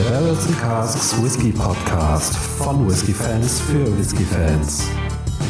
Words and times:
Der 0.00 0.08
Barrels 0.08 0.46
and 0.46 0.58
Casks 0.58 1.22
Whisky 1.22 1.52
Podcast 1.52 2.34
von 2.34 2.88
Whisky 2.88 3.12
Fans 3.12 3.60
für 3.60 3.98
Whisky 3.98 4.24
Fans. 4.24 4.88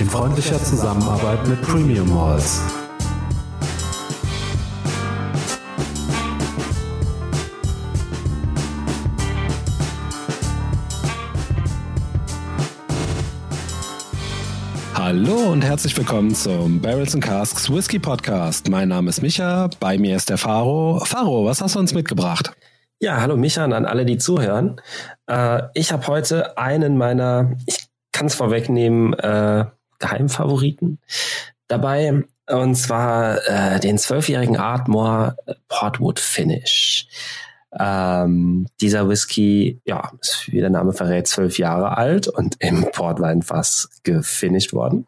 In 0.01 0.11
freundlicher 0.11 0.61
Zusammenarbeit 0.61 1.47
mit 1.47 1.63
Premium 1.63 2.13
Malls. 2.13 2.61
Hallo 14.95 15.53
und 15.53 15.63
herzlich 15.63 15.97
willkommen 15.97 16.35
zum 16.35 16.81
Barrels 16.81 17.15
and 17.15 17.23
Casks 17.23 17.71
Whisky 17.71 18.01
Podcast. 18.01 18.69
Mein 18.69 18.89
Name 18.89 19.11
ist 19.11 19.23
Micha, 19.23 19.71
bei 19.79 19.97
mir 19.97 20.17
ist 20.17 20.29
der 20.29 20.39
Faro. 20.39 21.01
Faro, 21.05 21.45
was 21.45 21.61
hast 21.61 21.77
du 21.77 21.79
uns 21.79 21.95
mitgebracht? 21.95 22.51
Ja, 23.03 23.23
hallo 23.23 23.39
Micha 23.39 23.65
und 23.65 23.73
an 23.73 23.87
alle, 23.87 24.05
die 24.05 24.19
zuhören. 24.19 24.79
Äh, 25.27 25.63
ich 25.73 25.91
habe 25.91 26.07
heute 26.07 26.59
einen 26.59 26.99
meiner, 26.99 27.57
ich 27.65 27.87
kann 28.13 28.27
es 28.27 28.35
vorwegnehmen, 28.35 29.15
äh, 29.15 29.65
Geheimfavoriten 29.99 30.99
dabei. 31.67 32.25
Und 32.47 32.75
zwar 32.75 33.39
äh, 33.49 33.81
den 33.81 33.97
zwölfjährigen 33.97 34.59
Ardmore 34.59 35.37
Portwood 35.69 36.21
Finish. 36.21 37.09
Ähm, 37.79 38.67
dieser 38.83 39.09
Whisky, 39.09 39.81
ja, 39.87 40.13
ist, 40.21 40.49
wie 40.49 40.61
der 40.61 40.69
Name 40.69 40.93
verrät, 40.93 41.27
zwölf 41.27 41.57
Jahre 41.57 41.97
alt 41.97 42.29
und 42.29 42.57
im 42.59 42.85
Portweinfass 42.93 43.89
gefinisht 44.03 44.75
worden. 44.75 45.07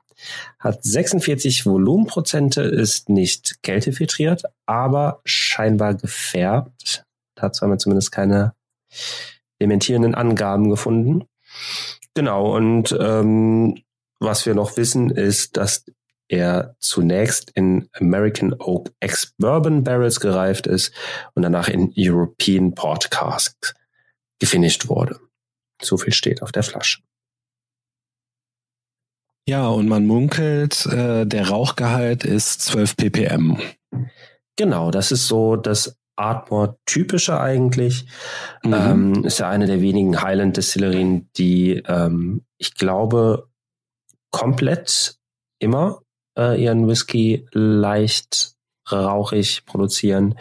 Hat 0.59 0.83
46 0.83 1.67
Volumenprozente, 1.67 2.63
ist 2.63 3.11
nicht 3.11 3.63
kältefiltriert, 3.63 4.45
aber 4.65 5.21
scheinbar 5.27 5.95
gefärbt. 5.95 7.05
Dazu 7.43 7.63
haben 7.63 7.71
wir 7.71 7.79
zumindest 7.79 8.13
keine 8.13 8.55
dementierenden 9.61 10.15
Angaben 10.15 10.71
gefunden. 10.71 11.25
Genau, 12.15 12.55
und 12.55 12.97
ähm, 12.99 13.83
was 14.21 14.47
wir 14.47 14.55
noch 14.55 14.77
wissen, 14.77 15.11
ist, 15.11 15.57
dass 15.57 15.85
er 16.29 16.77
zunächst 16.79 17.51
in 17.51 17.89
American 17.93 18.55
Oak 18.55 18.91
Ex-Bourbon 19.01 19.85
Barrels 19.85 20.21
gereift 20.21 20.67
ist 20.67 20.95
und 21.35 21.43
danach 21.43 21.69
in 21.69 21.93
European 21.97 22.75
Port 22.75 23.11
Casks 23.11 23.75
gefinisht 24.39 24.89
wurde. 24.89 25.19
So 25.83 25.99
viel 25.99 26.13
steht 26.13 26.43
auf 26.43 26.53
der 26.53 26.63
Flasche. 26.63 27.03
Ja, 29.49 29.67
und 29.69 29.89
man 29.89 30.07
munkelt, 30.07 30.87
äh, 30.87 31.27
der 31.27 31.49
Rauchgehalt 31.49 32.25
ist 32.25 32.63
12 32.63 32.97
ppm. 32.97 33.59
Genau, 34.57 34.93
das 34.93 35.11
ist 35.11 35.27
so 35.27 35.57
das 35.57 35.99
Ardmore-typische 36.17 37.39
eigentlich. 37.41 38.07
Mhm. 38.65 38.75
Ähm, 38.75 39.25
ist 39.25 39.39
ja 39.39 39.49
eine 39.49 39.67
der 39.67 39.81
wenigen 39.81 40.21
Highland-Destillerien, 40.23 41.31
die, 41.37 41.83
ähm, 41.87 42.45
ich 42.59 42.75
glaube, 42.75 43.49
komplett 44.31 45.17
immer 45.59 46.03
äh, 46.37 46.63
ihren 46.63 46.89
Whisky 46.89 47.47
leicht 47.53 48.55
rauchig 48.91 49.65
produzieren. 49.65 50.39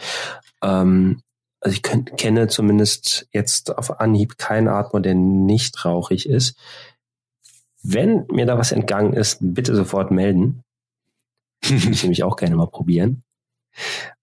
Ähm, 0.63 1.21
also 1.59 1.75
ich 1.75 1.83
könnt, 1.83 2.17
kenne 2.17 2.47
zumindest 2.47 3.27
jetzt 3.31 3.77
auf 3.77 3.99
Anhieb 3.99 4.37
keinen 4.37 4.67
Atmer, 4.67 4.99
der 4.99 5.13
nicht 5.13 5.85
rauchig 5.85 6.27
ist. 6.27 6.57
Wenn 7.83 8.25
mir 8.31 8.45
da 8.45 8.57
was 8.57 8.71
entgangen 8.71 9.13
ist, 9.13 9.37
bitte 9.41 9.75
sofort 9.75 10.11
melden. 10.11 10.63
ich 11.63 11.69
nämlich 12.03 12.23
auch 12.23 12.35
gerne 12.35 12.55
mal 12.55 12.67
probieren. 12.67 13.23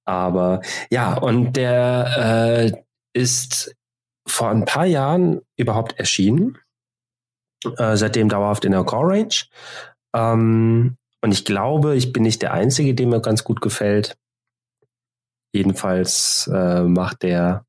Aber 0.09 0.63
ja, 0.91 1.19
und 1.19 1.53
der 1.53 2.73
äh, 2.73 2.83
ist 3.13 3.77
vor 4.27 4.49
ein 4.49 4.65
paar 4.65 4.87
Jahren 4.87 5.43
überhaupt 5.57 5.99
erschienen. 5.99 6.57
Äh, 7.77 7.97
seitdem 7.97 8.31
dauerhaft 8.31 8.65
in 8.65 8.73
der 8.73 8.85
Core 8.85 9.13
Range. 9.13 9.35
Ähm, 10.17 10.97
und 11.21 11.33
ich 11.33 11.45
glaube, 11.45 11.95
ich 11.95 12.13
bin 12.13 12.23
nicht 12.23 12.41
der 12.41 12.55
Einzige, 12.55 12.95
dem 12.95 13.13
er 13.13 13.21
ganz 13.21 13.45
gut 13.45 13.61
gefällt. 13.61 14.17
Jedenfalls 15.53 16.49
äh, 16.55 16.85
macht 16.85 17.23
der 17.23 17.67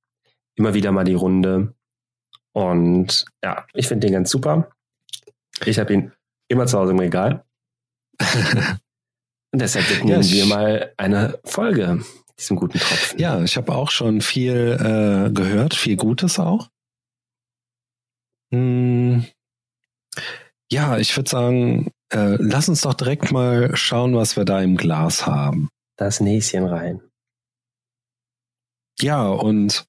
immer 0.56 0.74
wieder 0.74 0.94
mal 0.94 1.04
die 1.04 1.16
Runde. 1.16 1.74
Und 2.54 3.26
ja, 3.44 3.66
ich 3.74 3.90
finde 3.90 4.08
den 4.08 4.14
ganz 4.14 4.30
super. 4.30 4.70
Ich 5.66 5.78
habe 5.78 5.94
ihn 5.94 6.14
immer 6.48 6.68
zu 6.68 6.80
Hause 6.80 6.94
im 6.94 7.00
Regal. 7.00 7.44
Und 9.52 9.62
deshalb 9.62 9.90
widmen 9.90 10.22
ja, 10.22 10.32
wir 10.32 10.46
mal 10.46 10.94
eine 10.96 11.40
Folge 11.44 12.02
diesem 12.40 12.58
guten 12.58 12.80
Tropfen. 12.80 13.20
Ja, 13.20 13.44
ich 13.44 13.58
habe 13.58 13.74
auch 13.74 13.92
schon 13.92 14.22
viel 14.22 14.78
äh, 14.80 15.32
gehört, 15.32 15.76
viel 15.76 15.96
Gutes 15.96 16.40
auch. 16.40 16.70
Hm. 18.52 19.26
Ja, 20.72 20.98
ich 20.98 21.16
würde 21.16 21.30
sagen, 21.30 21.92
äh, 22.12 22.36
lass 22.40 22.70
uns 22.70 22.82
doch 22.82 22.94
direkt 22.94 23.32
mal 23.32 23.76
schauen, 23.76 24.16
was 24.16 24.38
wir 24.38 24.46
da 24.46 24.62
im 24.62 24.78
Glas 24.78 25.26
haben. 25.26 25.70
Das 25.98 26.20
Näschen 26.20 26.66
rein. 26.66 27.02
Ja, 29.00 29.28
und 29.28 29.86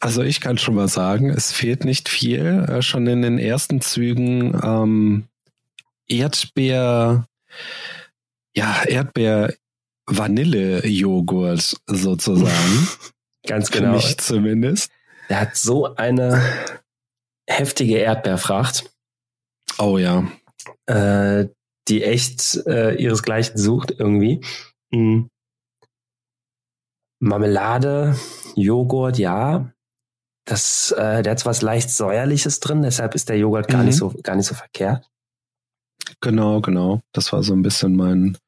also 0.00 0.22
ich 0.22 0.40
kann 0.40 0.58
schon 0.58 0.74
mal 0.74 0.88
sagen, 0.88 1.30
es 1.30 1.52
fehlt 1.52 1.84
nicht 1.84 2.08
viel. 2.08 2.66
Äh, 2.68 2.82
schon 2.82 3.06
in 3.06 3.22
den 3.22 3.38
ersten 3.38 3.80
Zügen 3.80 4.60
ähm, 4.62 5.28
Erdbeer, 6.06 7.26
ja, 8.54 8.82
Erdbeer 8.84 9.54
Vanille-Joghurt 10.06 11.76
sozusagen. 11.86 12.88
Ganz 13.46 13.70
genau. 13.70 13.98
Für 13.98 14.06
mich 14.06 14.18
zumindest. 14.18 14.90
Der 15.28 15.40
hat 15.40 15.56
so 15.56 15.94
eine 15.96 16.42
heftige 17.48 17.98
Erdbeerfracht. 17.98 18.90
Oh 19.78 19.98
ja 19.98 20.26
äh, 20.86 21.48
die 21.88 22.02
echt 22.02 22.66
äh, 22.66 22.94
ihresgleichen 22.94 23.58
sucht 23.58 23.94
irgendwie. 23.98 24.40
Mhm. 24.90 25.28
Marmelade, 27.20 28.16
Joghurt, 28.54 29.18
ja. 29.18 29.70
Das, 30.46 30.92
äh, 30.92 31.22
der 31.22 31.32
hat 31.32 31.46
was 31.46 31.62
leicht 31.62 31.90
säuerliches 31.90 32.60
drin, 32.60 32.82
deshalb 32.82 33.14
ist 33.14 33.28
der 33.28 33.38
Joghurt 33.38 33.68
gar 33.68 33.80
mhm. 33.80 33.86
nicht 33.86 33.96
so 33.96 34.12
gar 34.22 34.36
nicht 34.36 34.46
so 34.46 34.54
verkehrt. 34.54 35.10
Genau, 36.20 36.60
genau. 36.60 37.00
Das 37.12 37.32
war 37.32 37.42
so 37.42 37.54
ein 37.54 37.62
bisschen 37.62 37.96
mein, 37.96 38.38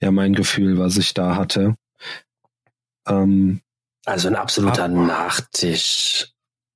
ja, 0.00 0.10
mein 0.10 0.34
Gefühl, 0.34 0.78
was 0.78 0.96
ich 0.96 1.14
da 1.14 1.36
hatte. 1.36 1.76
Ähm, 3.06 3.60
also 4.04 4.28
ein 4.28 4.36
absoluter 4.36 4.84
ab, 4.84 4.90
Nachtisch. 4.90 6.32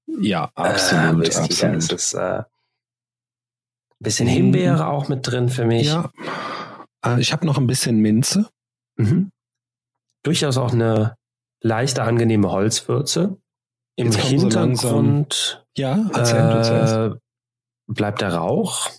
Ja, 0.06 0.50
absolut, 0.54 1.28
äh, 1.28 1.38
absolut. 1.38 1.92
Das 1.92 1.92
ist, 1.92 2.14
äh, 2.14 2.42
Bisschen 4.02 4.26
Himbeere 4.26 4.88
auch 4.88 5.08
mit 5.08 5.26
drin 5.26 5.48
für 5.48 5.64
mich. 5.64 5.86
Ja. 5.86 6.10
Äh, 7.06 7.20
ich 7.20 7.32
habe 7.32 7.46
noch 7.46 7.56
ein 7.56 7.68
bisschen 7.68 8.00
Minze. 8.00 8.48
Mhm. 8.96 9.30
Durchaus 10.24 10.56
auch 10.56 10.72
eine 10.72 11.16
leichte, 11.60 12.02
angenehme 12.02 12.50
Holzwürze. 12.50 13.36
Im 13.94 14.10
Hintergrund 14.10 15.32
so 15.76 15.82
ja, 15.82 17.10
äh, 17.10 17.14
bleibt 17.86 18.22
der 18.22 18.34
Rauch. 18.34 18.90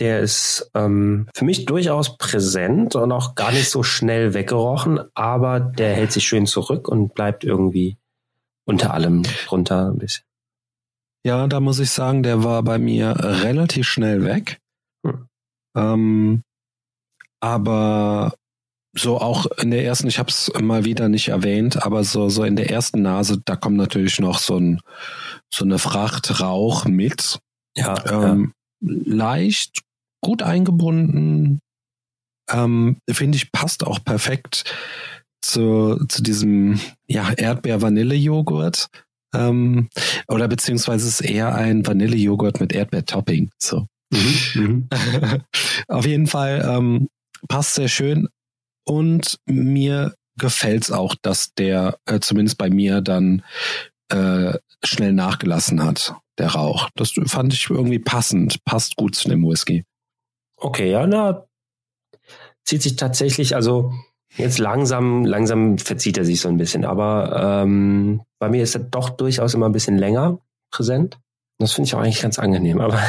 Der 0.00 0.20
ist 0.20 0.70
ähm, 0.74 1.28
für 1.34 1.44
mich 1.44 1.66
durchaus 1.66 2.16
präsent 2.16 2.96
und 2.96 3.12
auch 3.12 3.34
gar 3.34 3.52
nicht 3.52 3.70
so 3.70 3.82
schnell 3.82 4.32
weggerochen, 4.34 4.98
aber 5.14 5.60
der 5.60 5.94
hält 5.94 6.12
sich 6.12 6.24
schön 6.24 6.46
zurück 6.46 6.88
und 6.88 7.14
bleibt 7.14 7.44
irgendwie 7.44 7.98
unter 8.64 8.94
allem 8.94 9.22
drunter 9.46 9.90
ein 9.90 9.98
bisschen. 9.98 10.24
Ja, 11.24 11.46
da 11.46 11.60
muss 11.60 11.78
ich 11.80 11.90
sagen, 11.90 12.22
der 12.22 12.44
war 12.44 12.62
bei 12.62 12.78
mir 12.78 13.14
relativ 13.18 13.86
schnell 13.86 14.24
weg. 14.24 14.58
Hm. 15.06 15.26
Ähm, 15.76 16.42
aber 17.40 18.34
so 18.96 19.18
auch 19.20 19.46
in 19.58 19.70
der 19.70 19.84
ersten, 19.84 20.08
ich 20.08 20.18
habe 20.18 20.30
es 20.30 20.50
mal 20.60 20.84
wieder 20.84 21.08
nicht 21.08 21.28
erwähnt, 21.28 21.84
aber 21.84 22.04
so 22.04 22.28
so 22.28 22.44
in 22.44 22.56
der 22.56 22.70
ersten 22.70 23.02
Nase, 23.02 23.40
da 23.44 23.56
kommt 23.56 23.76
natürlich 23.76 24.18
noch 24.18 24.38
so 24.38 24.56
ein 24.56 24.80
so 25.52 25.64
eine 25.64 25.78
Fracht 25.78 26.40
Rauch 26.40 26.86
mit. 26.86 27.38
Ja, 27.76 27.94
ähm, 28.10 28.52
ja. 28.80 28.94
leicht, 29.04 29.82
gut 30.20 30.42
eingebunden. 30.42 31.60
Ähm, 32.50 32.98
Finde 33.10 33.36
ich 33.36 33.52
passt 33.52 33.86
auch 33.86 34.02
perfekt 34.04 34.64
zu 35.40 36.04
zu 36.08 36.22
diesem 36.22 36.80
ja 37.06 37.32
Erdbeer-Vanille-Joghurt. 37.32 38.88
Ähm, 39.34 39.88
oder 40.28 40.48
beziehungsweise 40.48 41.06
es 41.06 41.20
ist 41.20 41.28
eher 41.28 41.54
ein 41.54 41.86
Vanillejoghurt 41.86 42.60
mit 42.60 42.72
Erdbeer-Topping. 42.72 43.50
So. 43.58 43.86
Mhm, 44.12 44.34
mhm. 44.54 44.88
Auf 45.88 46.06
jeden 46.06 46.26
Fall 46.26 46.66
ähm, 46.68 47.08
passt 47.48 47.74
sehr 47.74 47.88
schön. 47.88 48.28
Und 48.84 49.38
mir 49.46 50.14
gefällt 50.36 50.84
es 50.84 50.90
auch, 50.90 51.14
dass 51.22 51.54
der 51.54 51.98
äh, 52.06 52.18
zumindest 52.18 52.58
bei 52.58 52.70
mir 52.70 53.00
dann 53.02 53.44
äh, 54.08 54.54
schnell 54.82 55.12
nachgelassen 55.12 55.84
hat, 55.84 56.14
der 56.38 56.48
Rauch. 56.48 56.88
Das 56.96 57.12
fand 57.26 57.52
ich 57.52 57.70
irgendwie 57.70 57.98
passend, 57.98 58.64
passt 58.64 58.96
gut 58.96 59.14
zu 59.14 59.28
dem 59.28 59.44
Whisky. 59.44 59.84
Okay, 60.60 60.90
ja, 60.90 61.06
na, 61.06 61.46
zieht 62.64 62.82
sich 62.82 62.96
tatsächlich, 62.96 63.56
also 63.56 63.92
Jetzt 64.36 64.58
langsam, 64.58 65.24
langsam 65.24 65.78
verzieht 65.78 66.16
er 66.16 66.24
sich 66.24 66.40
so 66.40 66.48
ein 66.48 66.56
bisschen, 66.56 66.84
aber 66.84 67.62
ähm, 67.62 68.22
bei 68.38 68.48
mir 68.48 68.62
ist 68.62 68.74
er 68.74 68.82
doch 68.82 69.10
durchaus 69.10 69.54
immer 69.54 69.68
ein 69.68 69.72
bisschen 69.72 69.98
länger 69.98 70.38
präsent. 70.70 71.18
Das 71.58 71.72
finde 71.72 71.88
ich 71.88 71.94
auch 71.94 72.00
eigentlich 72.00 72.22
ganz 72.22 72.38
angenehm, 72.38 72.80
aber 72.80 73.00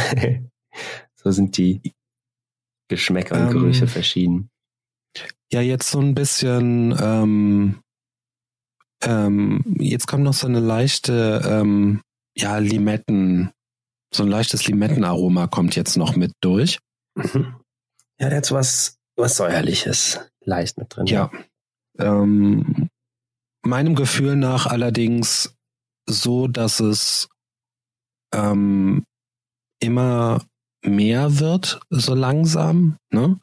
so 1.15 1.31
sind 1.31 1.57
die 1.57 1.93
Geschmäcker 2.89 3.35
und 3.35 3.41
ähm, 3.47 3.49
Gerüche 3.51 3.87
verschieden. 3.87 4.49
Ja, 5.51 5.61
jetzt 5.61 5.91
so 5.91 5.99
ein 5.99 6.15
bisschen, 6.15 6.97
ähm, 6.99 7.79
ähm, 9.03 9.63
jetzt 9.79 10.07
kommt 10.07 10.23
noch 10.23 10.33
so 10.33 10.47
eine 10.47 10.59
leichte, 10.59 11.41
ähm, 11.45 12.01
ja, 12.35 12.57
Limetten, 12.57 13.51
so 14.13 14.23
ein 14.23 14.29
leichtes 14.29 14.65
Limettenaroma 14.67 15.47
kommt 15.47 15.75
jetzt 15.75 15.97
noch 15.97 16.15
mit 16.15 16.31
durch. 16.41 16.79
Mhm. 17.15 17.55
Ja, 18.19 18.29
der 18.29 18.37
hat 18.37 18.45
so 18.45 18.55
was, 18.55 18.99
was 19.15 19.37
säuerliches 19.37 20.19
leicht 20.41 20.77
mit 20.77 20.95
drin. 20.95 21.07
Ja. 21.07 21.31
Ähm, 21.97 22.89
meinem 23.63 23.95
Gefühl 23.95 24.35
nach 24.35 24.67
allerdings 24.67 25.55
so, 26.07 26.47
dass 26.47 26.79
es 26.79 27.29
ähm, 28.33 29.05
immer 29.79 30.43
mehr 30.83 31.39
wird, 31.39 31.79
so 31.89 32.15
langsam, 32.15 32.97
ne? 33.11 33.39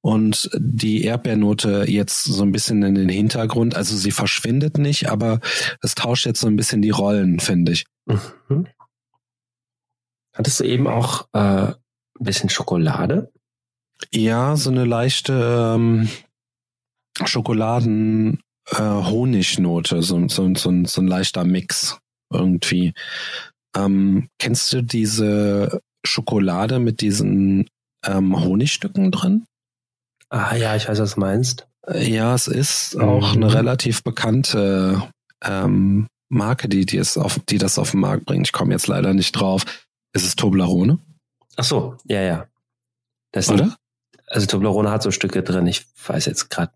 Und 0.00 0.50
die 0.54 1.02
Erdbeernote 1.04 1.86
jetzt 1.88 2.24
so 2.24 2.42
ein 2.42 2.52
bisschen 2.52 2.82
in 2.82 2.94
den 2.94 3.08
Hintergrund, 3.08 3.74
also 3.74 3.96
sie 3.96 4.10
verschwindet 4.10 4.76
nicht, 4.76 5.08
aber 5.08 5.40
es 5.80 5.94
tauscht 5.94 6.26
jetzt 6.26 6.40
so 6.40 6.46
ein 6.46 6.56
bisschen 6.56 6.82
die 6.82 6.90
Rollen, 6.90 7.40
finde 7.40 7.72
ich. 7.72 7.86
Mhm. 8.04 8.66
Hattest 10.34 10.60
du 10.60 10.64
eben 10.64 10.88
auch 10.88 11.26
äh, 11.32 11.72
ein 12.18 12.24
bisschen 12.24 12.50
Schokolade? 12.50 13.32
Ja, 14.12 14.56
so 14.56 14.70
eine 14.70 14.84
leichte 14.84 15.74
ähm, 15.76 16.08
Schokoladen-Honignote, 17.24 19.96
äh, 19.96 20.02
so, 20.02 20.28
so, 20.28 20.54
so, 20.54 20.84
so 20.84 21.00
ein 21.00 21.06
leichter 21.06 21.44
Mix 21.44 21.98
irgendwie. 22.32 22.92
Ähm, 23.76 24.28
kennst 24.38 24.72
du 24.72 24.82
diese 24.82 25.80
Schokolade 26.04 26.78
mit 26.78 27.00
diesen 27.00 27.68
ähm, 28.04 28.40
Honigstücken 28.42 29.10
drin? 29.10 29.46
Ah 30.28 30.54
ja, 30.56 30.76
ich 30.76 30.88
weiß, 30.88 31.00
was 31.00 31.14
du 31.14 31.20
meinst. 31.20 31.66
Ja, 31.92 32.34
es 32.34 32.48
ist 32.48 32.98
auch 32.98 33.34
mhm. 33.34 33.44
eine 33.44 33.54
relativ 33.54 34.02
bekannte 34.02 35.02
ähm, 35.42 36.06
Marke, 36.28 36.68
die, 36.68 36.86
die, 36.86 36.96
es 36.96 37.18
auf, 37.18 37.40
die 37.48 37.58
das 37.58 37.78
auf 37.78 37.92
den 37.92 38.00
Markt 38.00 38.24
bringt. 38.24 38.46
Ich 38.46 38.52
komme 38.52 38.72
jetzt 38.72 38.86
leider 38.86 39.14
nicht 39.14 39.32
drauf. 39.32 39.64
Ist 40.12 40.24
es 40.24 40.36
Toblerone? 40.36 40.98
Ach 41.56 41.64
so, 41.64 41.96
ja, 42.04 42.20
ja. 42.20 42.46
Das 43.32 43.48
Oder? 43.50 43.64
Ein, 43.64 43.74
also 44.28 44.46
Toblerone 44.46 44.90
hat 44.90 45.02
so 45.02 45.10
Stücke 45.10 45.42
drin. 45.42 45.66
Ich 45.66 45.84
weiß 46.06 46.26
jetzt 46.26 46.50
gerade, 46.50 46.72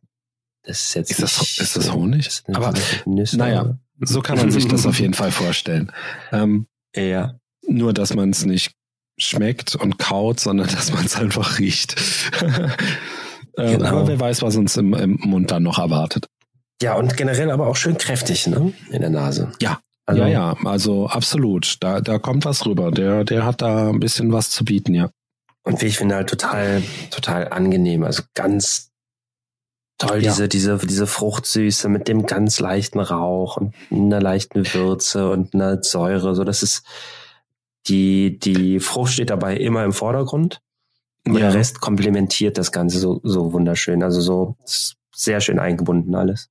das 0.62 0.80
ist 0.80 0.94
jetzt 0.94 1.10
ist 1.10 1.22
das, 1.22 1.40
nicht, 1.40 1.60
ist 1.60 1.76
das 1.76 1.92
Honig? 1.92 2.26
Ist 2.26 2.44
das 2.46 2.56
Aber 2.56 2.74
Nüsse, 3.06 3.38
naja, 3.38 3.78
so 4.00 4.20
kann 4.20 4.38
man 4.38 4.50
sich 4.50 4.68
das 4.68 4.86
auf 4.86 5.00
jeden 5.00 5.14
Fall 5.14 5.30
vorstellen. 5.30 5.92
Ähm, 6.32 6.66
ja. 6.94 7.34
Nur, 7.66 7.92
dass 7.92 8.14
man 8.14 8.30
es 8.30 8.44
nicht 8.44 8.72
schmeckt 9.18 9.74
und 9.74 9.98
kaut, 9.98 10.40
sondern 10.40 10.68
dass 10.68 10.92
man 10.92 11.04
es 11.04 11.16
einfach 11.16 11.58
riecht. 11.58 11.96
ähm, 13.58 13.78
genau. 13.78 13.88
Aber 13.88 14.08
wer 14.08 14.20
weiß, 14.20 14.42
was 14.42 14.56
uns 14.56 14.76
im, 14.76 14.94
im 14.94 15.18
Mund 15.22 15.50
dann 15.50 15.64
noch 15.64 15.78
erwartet. 15.78 16.28
Ja, 16.80 16.94
und 16.94 17.16
generell 17.16 17.50
aber 17.50 17.66
auch 17.66 17.76
schön 17.76 17.98
kräftig, 17.98 18.46
ne? 18.46 18.72
In 18.90 19.00
der 19.00 19.10
Nase. 19.10 19.52
Ja. 19.60 19.80
Also, 20.08 20.22
ja, 20.22 20.28
ja, 20.28 20.56
also 20.64 21.06
absolut. 21.06 21.76
Da, 21.80 22.00
da 22.00 22.18
kommt 22.18 22.46
was 22.46 22.64
rüber. 22.64 22.90
Der, 22.90 23.24
der 23.24 23.44
hat 23.44 23.60
da 23.60 23.90
ein 23.90 24.00
bisschen 24.00 24.32
was 24.32 24.48
zu 24.48 24.64
bieten, 24.64 24.94
ja. 24.94 25.10
Und 25.64 25.82
wie 25.82 25.86
ich 25.86 25.98
finde 25.98 26.14
halt 26.14 26.30
total, 26.30 26.82
total 27.10 27.48
angenehm. 27.48 28.04
Also 28.04 28.22
ganz 28.32 28.90
toll, 29.98 30.24
ja. 30.24 30.30
diese, 30.30 30.48
diese, 30.48 30.78
diese 30.78 31.06
Fruchtsüße 31.06 31.90
mit 31.90 32.08
dem 32.08 32.24
ganz 32.24 32.58
leichten 32.58 33.00
Rauch 33.00 33.58
und 33.58 33.74
einer 33.90 34.22
leichten 34.22 34.72
Würze 34.72 35.28
und 35.28 35.52
einer 35.52 35.82
Säure. 35.82 36.34
So, 36.34 36.42
das 36.42 36.62
ist, 36.62 36.86
die, 37.86 38.38
die 38.38 38.80
Frucht 38.80 39.12
steht 39.12 39.28
dabei 39.28 39.58
immer 39.58 39.84
im 39.84 39.92
Vordergrund. 39.92 40.62
Und 41.26 41.34
ja. 41.34 41.40
der 41.40 41.54
Rest 41.54 41.82
komplementiert 41.82 42.56
das 42.56 42.72
Ganze 42.72 42.98
so, 42.98 43.20
so 43.24 43.52
wunderschön. 43.52 44.02
Also 44.02 44.22
so 44.22 44.56
sehr 45.14 45.42
schön 45.42 45.58
eingebunden 45.58 46.14
alles. 46.14 46.48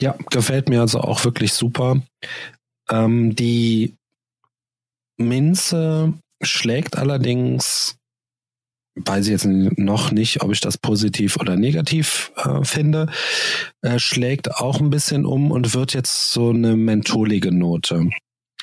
Ja, 0.00 0.16
gefällt 0.30 0.68
mir 0.68 0.80
also 0.80 1.00
auch 1.00 1.24
wirklich 1.24 1.52
super. 1.52 2.00
Ähm, 2.88 3.34
die 3.34 3.94
Minze 5.18 6.14
schlägt 6.42 6.96
allerdings, 6.96 7.96
weiß 8.96 9.26
ich 9.26 9.32
jetzt 9.32 9.46
noch 9.46 10.10
nicht, 10.10 10.42
ob 10.42 10.52
ich 10.52 10.60
das 10.60 10.78
positiv 10.78 11.36
oder 11.36 11.56
negativ 11.56 12.32
äh, 12.36 12.64
finde, 12.64 13.06
äh, 13.82 13.98
schlägt 13.98 14.56
auch 14.56 14.80
ein 14.80 14.90
bisschen 14.90 15.26
um 15.26 15.50
und 15.50 15.74
wird 15.74 15.92
jetzt 15.92 16.32
so 16.32 16.50
eine 16.50 16.76
mentholige 16.76 17.52
Note. 17.52 18.10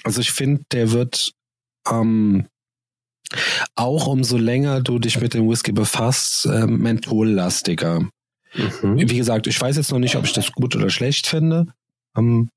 Also 0.04 0.22
ich 0.22 0.32
finde, 0.32 0.64
der 0.72 0.92
wird 0.92 1.34
ähm, 1.90 2.48
auch 3.76 4.08
umso 4.08 4.38
länger 4.38 4.82
du 4.82 5.00
dich 5.00 5.20
mit 5.20 5.34
dem 5.34 5.50
Whisky 5.50 5.72
befasst, 5.72 6.46
äh, 6.46 6.66
menthollastiger. 6.66 8.08
Mhm. 8.58 9.10
Wie 9.10 9.18
gesagt, 9.18 9.48
ich 9.48 9.60
weiß 9.60 9.78
jetzt 9.78 9.92
noch 9.92 10.00
nicht, 10.00 10.16
ob 10.16 10.26
ich 10.26 10.34
das 10.34 10.52
gut 10.52 10.76
oder 10.76 10.90
schlecht 10.90 11.28
finde. 11.28 11.68
Ähm, 12.16 12.50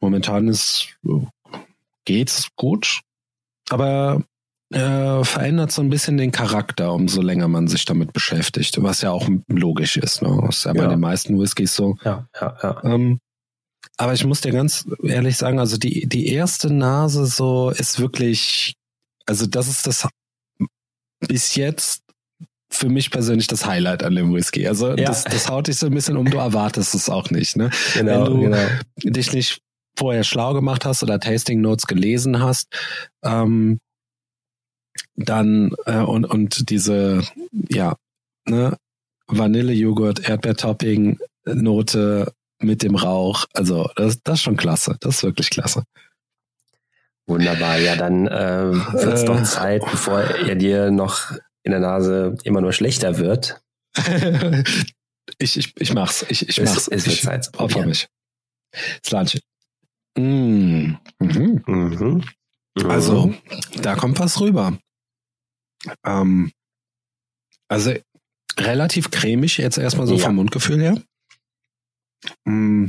momentan 0.00 0.48
ist 0.48 0.96
geht's 2.04 2.48
gut, 2.56 3.00
aber 3.70 4.22
äh, 4.70 5.24
verändert 5.24 5.72
so 5.72 5.82
ein 5.82 5.90
bisschen 5.90 6.16
den 6.16 6.32
Charakter, 6.32 6.92
umso 6.92 7.22
länger 7.22 7.48
man 7.48 7.68
sich 7.68 7.84
damit 7.84 8.12
beschäftigt, 8.12 8.82
was 8.82 9.02
ja 9.02 9.10
auch 9.10 9.28
logisch 9.48 9.96
ist. 9.96 10.22
Ne? 10.22 10.42
Das 10.46 10.58
ist 10.58 10.64
ja, 10.64 10.74
ja. 10.74 10.82
bei 10.82 10.88
den 10.88 11.00
meisten 11.00 11.38
Whiskys 11.38 11.74
so. 11.74 11.96
Ja, 12.04 12.28
ja, 12.40 12.56
ja. 12.62 12.84
Ähm, 12.84 13.20
aber 13.96 14.12
ich 14.12 14.24
muss 14.24 14.40
dir 14.40 14.52
ganz 14.52 14.86
ehrlich 15.02 15.36
sagen, 15.36 15.58
also 15.58 15.76
die, 15.76 16.08
die 16.08 16.28
erste 16.28 16.72
Nase 16.72 17.26
so 17.26 17.70
ist 17.70 18.00
wirklich, 18.00 18.74
also 19.26 19.46
das 19.46 19.68
ist 19.68 19.86
das 19.86 20.08
bis 21.20 21.54
jetzt 21.54 22.03
für 22.70 22.88
mich 22.88 23.10
persönlich 23.10 23.46
das 23.46 23.66
Highlight 23.66 24.02
an 24.02 24.14
dem 24.14 24.34
Whisky. 24.34 24.66
Also 24.66 24.90
ja. 24.90 25.06
das, 25.06 25.24
das 25.24 25.48
haut 25.48 25.68
dich 25.68 25.76
so 25.76 25.86
ein 25.86 25.94
bisschen 25.94 26.16
um, 26.16 26.30
du 26.30 26.38
erwartest 26.38 26.94
es 26.94 27.08
auch 27.08 27.30
nicht. 27.30 27.56
Ne? 27.56 27.70
Genau, 27.94 28.24
Wenn 28.26 28.34
du 28.34 28.40
genau. 28.40 28.66
dich 29.04 29.32
nicht 29.32 29.60
vorher 29.96 30.24
schlau 30.24 30.54
gemacht 30.54 30.84
hast 30.84 31.02
oder 31.02 31.20
Tasting 31.20 31.60
Notes 31.60 31.86
gelesen 31.86 32.42
hast, 32.42 32.68
ähm, 33.22 33.78
dann 35.16 35.72
äh, 35.86 35.98
und, 35.98 36.24
und 36.24 36.70
diese, 36.70 37.22
ja, 37.68 37.94
ne, 38.46 38.76
Vanillejoghurt, 39.26 40.28
Erdbeertopping, 40.28 41.18
Note 41.46 42.32
mit 42.60 42.82
dem 42.82 42.96
Rauch. 42.96 43.46
Also 43.52 43.88
das, 43.96 44.22
das 44.22 44.38
ist 44.38 44.42
schon 44.42 44.56
klasse. 44.56 44.96
Das 45.00 45.16
ist 45.16 45.22
wirklich 45.22 45.50
klasse. 45.50 45.84
Wunderbar. 47.26 47.78
Ja, 47.78 47.96
dann 47.96 48.26
äh, 48.26 48.72
wird 48.92 49.14
es 49.14 49.22
äh, 49.22 49.26
doch 49.26 49.42
Zeit, 49.44 49.82
bevor 49.82 50.20
er 50.20 50.54
dir 50.56 50.90
noch 50.90 51.32
in 51.64 51.72
der 51.72 51.80
Nase 51.80 52.36
immer 52.44 52.60
nur 52.60 52.72
schlechter 52.72 53.18
wird. 53.18 53.60
ich, 55.38 55.56
ich, 55.56 55.72
ich 55.76 55.92
mach's. 55.92 56.24
Ich, 56.28 56.48
ich 56.48 56.60
mach's. 56.60 56.88
Es, 56.88 56.88
es 56.88 57.06
wird 57.06 57.20
Zeit 57.20 57.44
zu 57.44 57.54
opfer 57.54 57.86
mich. 57.86 58.08
Slanche. 59.04 59.40
Mm. 60.16 60.94
Mhm. 61.18 61.62
Mhm. 61.66 62.24
Also, 62.84 63.34
da 63.80 63.96
kommt 63.96 64.18
was 64.18 64.40
rüber. 64.40 64.78
Ähm, 66.04 66.52
also 67.68 67.94
relativ 68.58 69.10
cremig 69.10 69.58
jetzt 69.58 69.78
erstmal 69.78 70.06
so 70.06 70.16
ja. 70.16 70.24
vom 70.24 70.36
Mundgefühl 70.36 70.80
her. 70.80 71.02
Mm. 72.44 72.88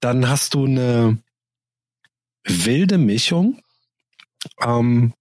Dann 0.00 0.28
hast 0.28 0.54
du 0.54 0.64
eine 0.64 1.18
wilde 2.44 2.98
Mischung. 2.98 3.60
Ähm, 4.60 5.12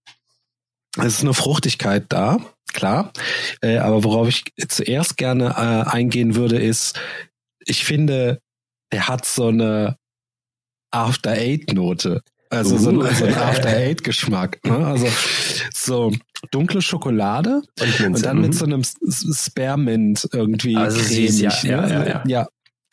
es 0.97 1.15
ist 1.15 1.21
eine 1.21 1.33
Fruchtigkeit 1.33 2.05
da, 2.09 2.37
klar. 2.73 3.11
Äh, 3.61 3.77
aber 3.77 4.03
worauf 4.03 4.27
ich 4.27 4.43
zuerst 4.67 5.17
gerne 5.17 5.49
äh, 5.57 5.89
eingehen 5.89 6.35
würde, 6.35 6.57
ist, 6.57 6.99
ich 7.65 7.83
finde, 7.83 8.41
der 8.91 9.07
hat 9.07 9.25
so 9.25 9.47
eine 9.47 9.97
After-Eight-Note. 10.91 12.21
Also 12.49 12.75
uh. 12.75 12.77
so, 12.77 12.89
ein, 12.89 13.15
so 13.15 13.25
ein 13.25 13.35
After-Eight-Geschmack. 13.35 14.63
Ne? 14.63 14.87
Also 14.87 15.07
so 15.73 16.11
dunkle 16.51 16.81
Schokolade 16.81 17.61
und, 17.79 17.99
und 18.01 18.25
dann 18.25 18.37
mhm. 18.37 18.41
mit 18.43 18.55
so 18.55 18.65
einem 18.65 18.83
Spearmint 18.83 20.27
irgendwie 20.31 20.75
also 20.77 20.99
cremig. 20.99 21.39
Ja, 21.39 21.51
ne? 21.63 21.69
ja, 21.69 21.87
ja, 21.87 22.07
ja. 22.07 22.23
ja, 22.25 22.47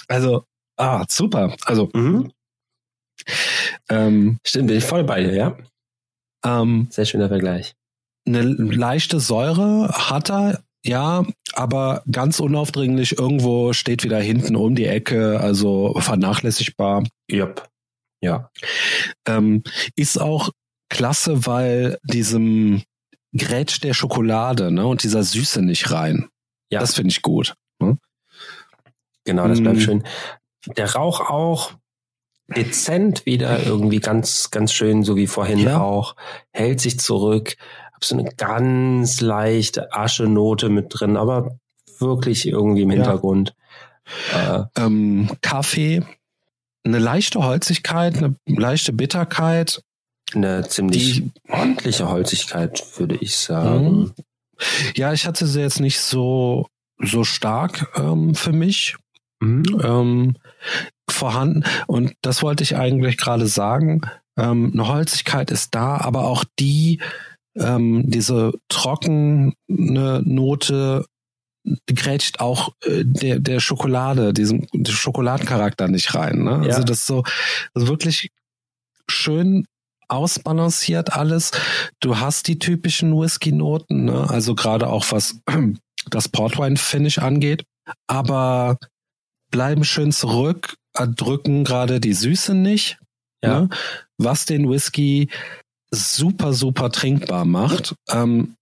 also 0.08 0.44
ah, 0.76 1.04
super. 1.08 1.54
Also 1.64 1.88
mhm. 1.94 2.32
ähm, 3.88 4.38
Stimmt, 4.44 4.68
bin 4.68 4.78
ich 4.78 4.84
voll 4.84 5.04
bei 5.04 5.22
dir, 5.22 5.34
ja. 5.34 5.58
Ähm, 6.44 6.88
Sehr 6.90 7.04
schöner 7.04 7.28
Vergleich. 7.28 7.74
Eine 8.26 8.42
leichte 8.42 9.20
Säure 9.20 9.88
hat 9.88 10.30
er, 10.30 10.62
ja, 10.84 11.24
aber 11.52 12.02
ganz 12.10 12.40
unaufdringlich 12.40 13.18
irgendwo 13.18 13.72
steht 13.72 14.04
wieder 14.04 14.20
hinten 14.20 14.56
um 14.56 14.74
die 14.74 14.86
Ecke, 14.86 15.40
also 15.40 15.94
vernachlässigbar. 15.98 17.04
Yep. 17.30 17.68
Ja. 18.20 18.50
Ähm, 19.26 19.62
ist 19.96 20.18
auch 20.18 20.50
klasse, 20.88 21.46
weil 21.46 21.98
diesem 22.04 22.82
Grätsch 23.36 23.80
der 23.82 23.94
Schokolade 23.94 24.70
ne, 24.70 24.86
und 24.86 25.02
dieser 25.02 25.22
Süße 25.22 25.60
nicht 25.62 25.90
rein. 25.90 26.28
Ja. 26.70 26.80
Das 26.80 26.94
finde 26.94 27.10
ich 27.10 27.22
gut. 27.22 27.54
Ne? 27.80 27.98
Genau, 29.24 29.48
das 29.48 29.60
bleibt 29.60 29.78
mm. 29.78 29.80
schön. 29.80 30.04
Der 30.76 30.94
Rauch 30.94 31.20
auch 31.20 31.72
dezent 32.48 33.26
wieder 33.26 33.64
irgendwie 33.64 34.00
ganz, 34.00 34.50
ganz 34.50 34.72
schön, 34.72 35.02
so 35.02 35.16
wie 35.16 35.26
vorhin 35.26 35.58
ja. 35.58 35.80
auch, 35.80 36.14
hält 36.52 36.80
sich 36.80 36.98
zurück. 37.00 37.56
Hab 37.94 38.04
so 38.04 38.16
eine 38.16 38.28
ganz 38.36 39.20
leichte 39.20 39.92
Aschenote 39.92 40.68
mit 40.68 40.88
drin, 40.90 41.16
aber 41.16 41.58
wirklich 41.98 42.46
irgendwie 42.46 42.82
im 42.82 42.90
Hintergrund. 42.90 43.54
Ja. 44.32 44.70
Äh, 44.76 44.84
ähm, 44.84 45.30
Kaffee, 45.40 46.02
eine 46.84 46.98
leichte 46.98 47.42
Holzigkeit, 47.42 48.16
eine 48.16 48.36
leichte 48.46 48.92
Bitterkeit. 48.92 49.82
Eine 50.34 50.66
ziemlich 50.68 51.22
die, 51.22 51.30
ordentliche 51.48 52.08
Holzigkeit, 52.08 52.82
würde 52.98 53.16
ich 53.16 53.36
sagen. 53.36 53.98
Mhm. 53.98 54.12
Ja, 54.94 55.12
ich 55.12 55.26
hatte 55.26 55.46
sie 55.46 55.60
jetzt 55.60 55.80
nicht 55.80 56.00
so, 56.00 56.68
so 56.98 57.24
stark 57.24 57.92
ähm, 57.96 58.34
für 58.34 58.52
mich. 58.52 58.96
Mhm. 59.40 59.80
Ähm, 59.82 60.36
vorhanden. 61.08 61.64
Und 61.86 62.14
das 62.22 62.42
wollte 62.42 62.62
ich 62.62 62.76
eigentlich 62.76 63.16
gerade 63.16 63.46
sagen. 63.46 64.02
Ähm, 64.36 64.70
eine 64.72 64.88
Holzigkeit 64.88 65.50
ist 65.50 65.74
da, 65.74 65.98
aber 65.98 66.24
auch 66.24 66.44
die, 66.58 67.00
ähm, 67.56 68.10
diese 68.10 68.52
trockene 68.68 69.52
Note 69.68 71.04
grätscht 71.86 72.40
auch 72.40 72.74
äh, 72.82 73.04
der, 73.04 73.38
der 73.38 73.60
Schokolade, 73.60 74.32
diesem 74.32 74.66
Schokoladencharakter 74.86 75.88
nicht 75.88 76.14
rein. 76.14 76.44
Ne? 76.44 76.62
Ja. 76.66 76.74
Also 76.74 76.84
das 76.84 76.98
ist 76.98 77.06
so 77.06 77.24
also 77.72 77.88
wirklich 77.88 78.30
schön 79.08 79.66
ausbalanciert 80.08 81.14
alles. 81.14 81.50
Du 82.00 82.18
hast 82.18 82.48
die 82.48 82.58
typischen 82.58 83.18
Whisky-Noten, 83.18 84.04
ne? 84.04 84.28
also 84.28 84.54
gerade 84.54 84.88
auch 84.88 85.06
was 85.10 85.40
das 86.10 86.28
Portwine-Finish 86.28 87.18
angeht, 87.18 87.64
aber 88.06 88.78
bleiben 89.50 89.84
schön 89.84 90.12
zurück, 90.12 90.76
drücken 90.92 91.64
gerade 91.64 92.00
die 92.00 92.12
Süße 92.12 92.54
nicht, 92.54 92.98
ja. 93.42 93.60
ne? 93.60 93.68
was 94.18 94.44
den 94.44 94.68
Whisky 94.68 95.30
super, 95.94 96.52
super 96.52 96.90
trinkbar 96.90 97.44
macht. 97.44 97.94
Ähm, 98.10 98.56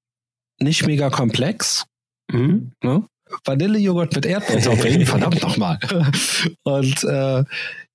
nicht 0.60 0.86
mega 0.86 1.10
komplex. 1.10 1.86
Mhm. 2.30 2.72
Ne? 2.82 3.04
Vanillejoghurt 3.44 4.14
mit 4.14 4.26
Erdbeertopping, 4.26 5.06
verdammt 5.06 5.42
nochmal. 5.42 5.78
Und 6.64 7.04
äh, 7.04 7.44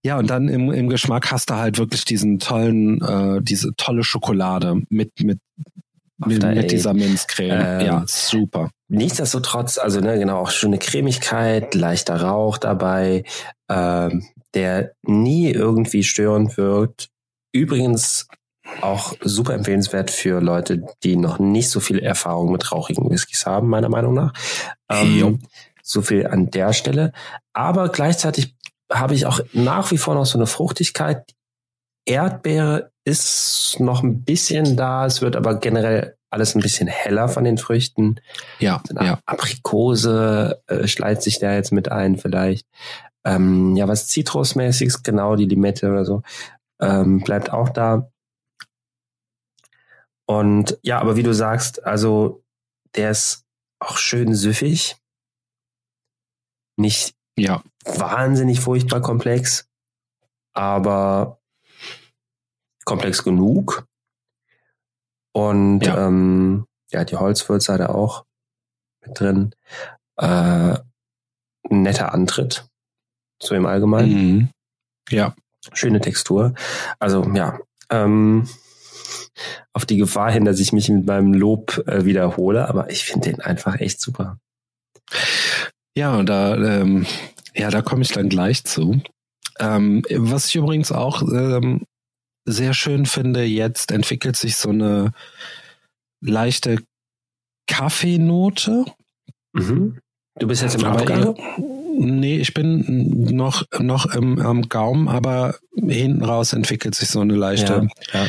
ja, 0.03 0.17
und 0.17 0.29
dann 0.29 0.47
im, 0.47 0.71
im 0.71 0.87
Geschmack 0.87 1.31
hast 1.31 1.49
du 1.49 1.55
halt 1.55 1.79
wirklich 1.79 2.05
diesen 2.05 2.39
tollen, 2.39 3.01
äh, 3.01 3.41
diese 3.41 3.75
tolle 3.75 4.03
Schokolade 4.03 4.81
mit, 4.89 5.11
mit, 5.21 5.39
mit, 6.25 6.43
mit 6.43 6.71
dieser 6.71 6.93
Minzcreme. 6.93 7.51
Ähm, 7.51 7.85
ja, 7.85 8.03
super. 8.07 8.69
Nichtsdestotrotz, 8.87 9.77
also 9.77 9.99
ne, 9.99 10.17
genau, 10.17 10.39
auch 10.39 10.51
schöne 10.51 10.77
Cremigkeit, 10.77 11.75
leichter 11.75 12.21
Rauch 12.21 12.57
dabei, 12.57 13.23
ähm, 13.69 14.23
der 14.53 14.93
nie 15.05 15.51
irgendwie 15.51 16.03
störend 16.03 16.55
wirkt. 16.57 17.09
Übrigens 17.51 18.27
auch 18.81 19.13
super 19.21 19.53
empfehlenswert 19.53 20.11
für 20.11 20.41
Leute, 20.41 20.85
die 21.03 21.15
noch 21.15 21.39
nicht 21.39 21.69
so 21.69 21.79
viel 21.79 21.99
Erfahrung 21.99 22.51
mit 22.51 22.71
rauchigen 22.71 23.09
Whiskys 23.09 23.45
haben, 23.45 23.69
meiner 23.69 23.89
Meinung 23.89 24.13
nach. 24.13 24.33
Ähm, 24.89 25.39
so 25.81 26.01
viel 26.01 26.27
an 26.27 26.51
der 26.51 26.73
Stelle. 26.73 27.13
Aber 27.53 27.89
gleichzeitig 27.89 28.55
habe 28.91 29.15
ich 29.15 29.25
auch 29.25 29.39
nach 29.53 29.91
wie 29.91 29.97
vor 29.97 30.15
noch 30.15 30.25
so 30.25 30.37
eine 30.37 30.47
Fruchtigkeit. 30.47 31.23
Erdbeere 32.05 32.91
ist 33.03 33.77
noch 33.79 34.03
ein 34.03 34.23
bisschen 34.23 34.75
da, 34.75 35.05
es 35.05 35.21
wird 35.21 35.35
aber 35.35 35.59
generell 35.59 36.15
alles 36.29 36.55
ein 36.55 36.61
bisschen 36.61 36.87
heller 36.87 37.29
von 37.29 37.43
den 37.43 37.57
Früchten. 37.57 38.19
Ja, 38.59 38.81
ja. 38.99 39.19
Aprikose 39.25 40.61
äh, 40.67 40.87
schleicht 40.87 41.21
sich 41.21 41.39
da 41.39 41.53
jetzt 41.53 41.71
mit 41.71 41.89
ein 41.89 42.17
vielleicht. 42.17 42.67
Ähm, 43.23 43.75
ja, 43.75 43.87
was 43.87 44.07
Zitrusmäßiges, 44.07 45.03
genau, 45.03 45.35
die 45.35 45.45
Limette 45.45 45.89
oder 45.89 46.05
so, 46.05 46.21
ähm, 46.81 47.21
bleibt 47.21 47.51
auch 47.51 47.69
da. 47.69 48.09
Und 50.27 50.77
ja, 50.83 50.99
aber 50.99 51.15
wie 51.15 51.23
du 51.23 51.33
sagst, 51.33 51.83
also 51.85 52.43
der 52.95 53.11
ist 53.11 53.45
auch 53.79 53.97
schön 53.97 54.35
süffig. 54.35 54.97
Nicht 56.75 57.15
ja. 57.37 57.63
wahnsinnig 57.85 58.59
furchtbar 58.59 59.01
komplex, 59.01 59.67
aber 60.53 61.39
komplex 62.85 63.23
genug. 63.23 63.87
Und 65.33 65.81
ja, 65.81 66.07
ähm, 66.07 66.67
ja 66.91 67.05
die 67.05 67.15
Holzwürze 67.15 67.73
hat 67.73 67.79
er 67.79 67.95
auch 67.95 68.25
mit 69.05 69.19
drin. 69.19 69.55
Äh, 70.17 70.77
netter 71.69 72.13
Antritt, 72.13 72.67
so 73.41 73.55
im 73.55 73.65
Allgemeinen. 73.65 74.11
Mhm. 74.11 74.49
Ja. 75.09 75.35
Schöne 75.73 76.01
Textur. 76.01 76.53
Also 76.99 77.23
ja, 77.33 77.59
ähm, 77.89 78.47
auf 79.73 79.85
die 79.85 79.97
Gefahr 79.97 80.31
hin, 80.31 80.45
dass 80.45 80.59
ich 80.59 80.73
mich 80.73 80.89
mit 80.89 81.05
meinem 81.05 81.33
Lob 81.33 81.83
äh, 81.87 82.05
wiederhole, 82.05 82.67
aber 82.67 82.89
ich 82.89 83.03
finde 83.03 83.29
den 83.31 83.41
einfach 83.41 83.79
echt 83.79 84.01
super. 84.01 84.39
Ja, 85.95 86.21
da, 86.23 86.55
ähm, 86.55 87.05
ja, 87.55 87.69
da 87.69 87.81
komme 87.81 88.03
ich 88.03 88.11
dann 88.11 88.29
gleich 88.29 88.63
zu. 88.63 89.01
Ähm, 89.59 90.03
was 90.11 90.47
ich 90.47 90.55
übrigens 90.55 90.91
auch 90.91 91.21
ähm, 91.23 91.85
sehr 92.45 92.73
schön 92.73 93.05
finde, 93.05 93.43
jetzt 93.43 93.91
entwickelt 93.91 94.35
sich 94.35 94.55
so 94.55 94.69
eine 94.69 95.11
leichte 96.21 96.77
Kaffeenote. 97.67 98.85
Mhm. 99.53 99.99
Du 100.39 100.47
bist 100.47 100.61
jetzt 100.61 100.75
im 100.75 100.85
Abgang? 100.85 101.35
Nee, 101.99 102.37
ich 102.37 102.53
bin 102.53 103.35
noch, 103.35 103.63
noch 103.79 104.05
im, 104.13 104.39
am 104.39 104.69
Gaumen, 104.69 105.07
aber 105.07 105.55
hinten 105.75 106.23
raus 106.23 106.53
entwickelt 106.53 106.93
sich 106.93 107.09
so 107.09 107.21
eine 107.21 107.35
leichte 107.35 107.87
ja, 108.13 108.19
ja. 108.23 108.27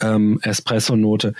Ähm, 0.00 0.40
Espresso-Note. 0.42 1.34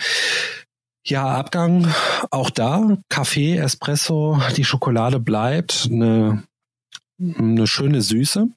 Ja, 1.05 1.26
Abgang 1.26 1.93
auch 2.31 2.50
da. 2.50 2.99
Kaffee, 3.09 3.57
Espresso, 3.57 4.40
die 4.57 4.64
Schokolade 4.64 5.19
bleibt. 5.19 5.88
Eine, 5.90 6.45
eine 7.19 7.67
schöne 7.67 8.02
Süße. 8.02 8.49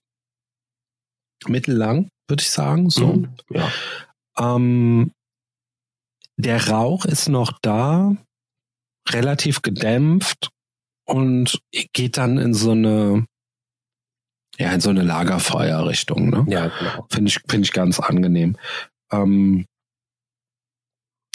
Mittellang, 1.48 2.10
würde 2.28 2.42
ich 2.42 2.52
sagen. 2.52 2.90
So. 2.90 3.08
Mhm, 3.08 3.30
ja. 3.50 3.72
Ähm, 4.38 5.12
der 6.38 6.70
Rauch 6.70 7.06
ist 7.06 7.30
noch 7.30 7.54
da, 7.62 8.16
relativ 9.10 9.62
gedämpft 9.62 10.50
und 11.06 11.62
geht 11.94 12.18
dann 12.18 12.38
in 12.38 12.54
so 12.54 12.72
eine, 12.72 13.26
ja, 14.58 14.72
in 14.72 14.82
so 14.82 14.90
eine 14.90 15.04
Lagerfeuerrichtung. 15.04 16.30
Ne? 16.30 16.46
Ja, 16.48 16.68
genau. 16.68 17.08
Finde 17.10 17.30
ich, 17.30 17.40
finde 17.48 17.66
ich 17.66 17.74
ganz 17.74 18.00
angenehm. 18.00 18.58
Ähm, 19.12 19.66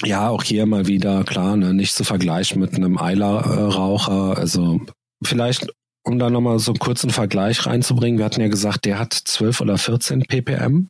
ja, 0.05 0.29
auch 0.29 0.43
hier 0.43 0.67
mal 0.67 0.87
wieder, 0.87 1.25
klar, 1.25 1.57
ne, 1.57 1.75
nicht 1.75 1.95
zu 1.95 2.05
vergleichen 2.05 2.61
mit 2.61 2.75
einem 2.75 2.99
Eiler-Raucher. 2.99 4.37
Also 4.37 4.81
vielleicht, 5.23 5.69
um 6.05 6.19
da 6.19 6.31
nochmal 6.31 6.59
so 6.59 6.73
einen 6.73 6.79
kurzen 6.79 7.11
Vergleich 7.11 7.67
reinzubringen, 7.67 8.19
wir 8.19 8.25
hatten 8.25 8.41
ja 8.41 8.49
gesagt, 8.49 8.85
der 8.85 8.99
hat 8.99 9.13
12 9.13 9.61
oder 9.61 9.77
14 9.77 10.23
ppm. 10.23 10.89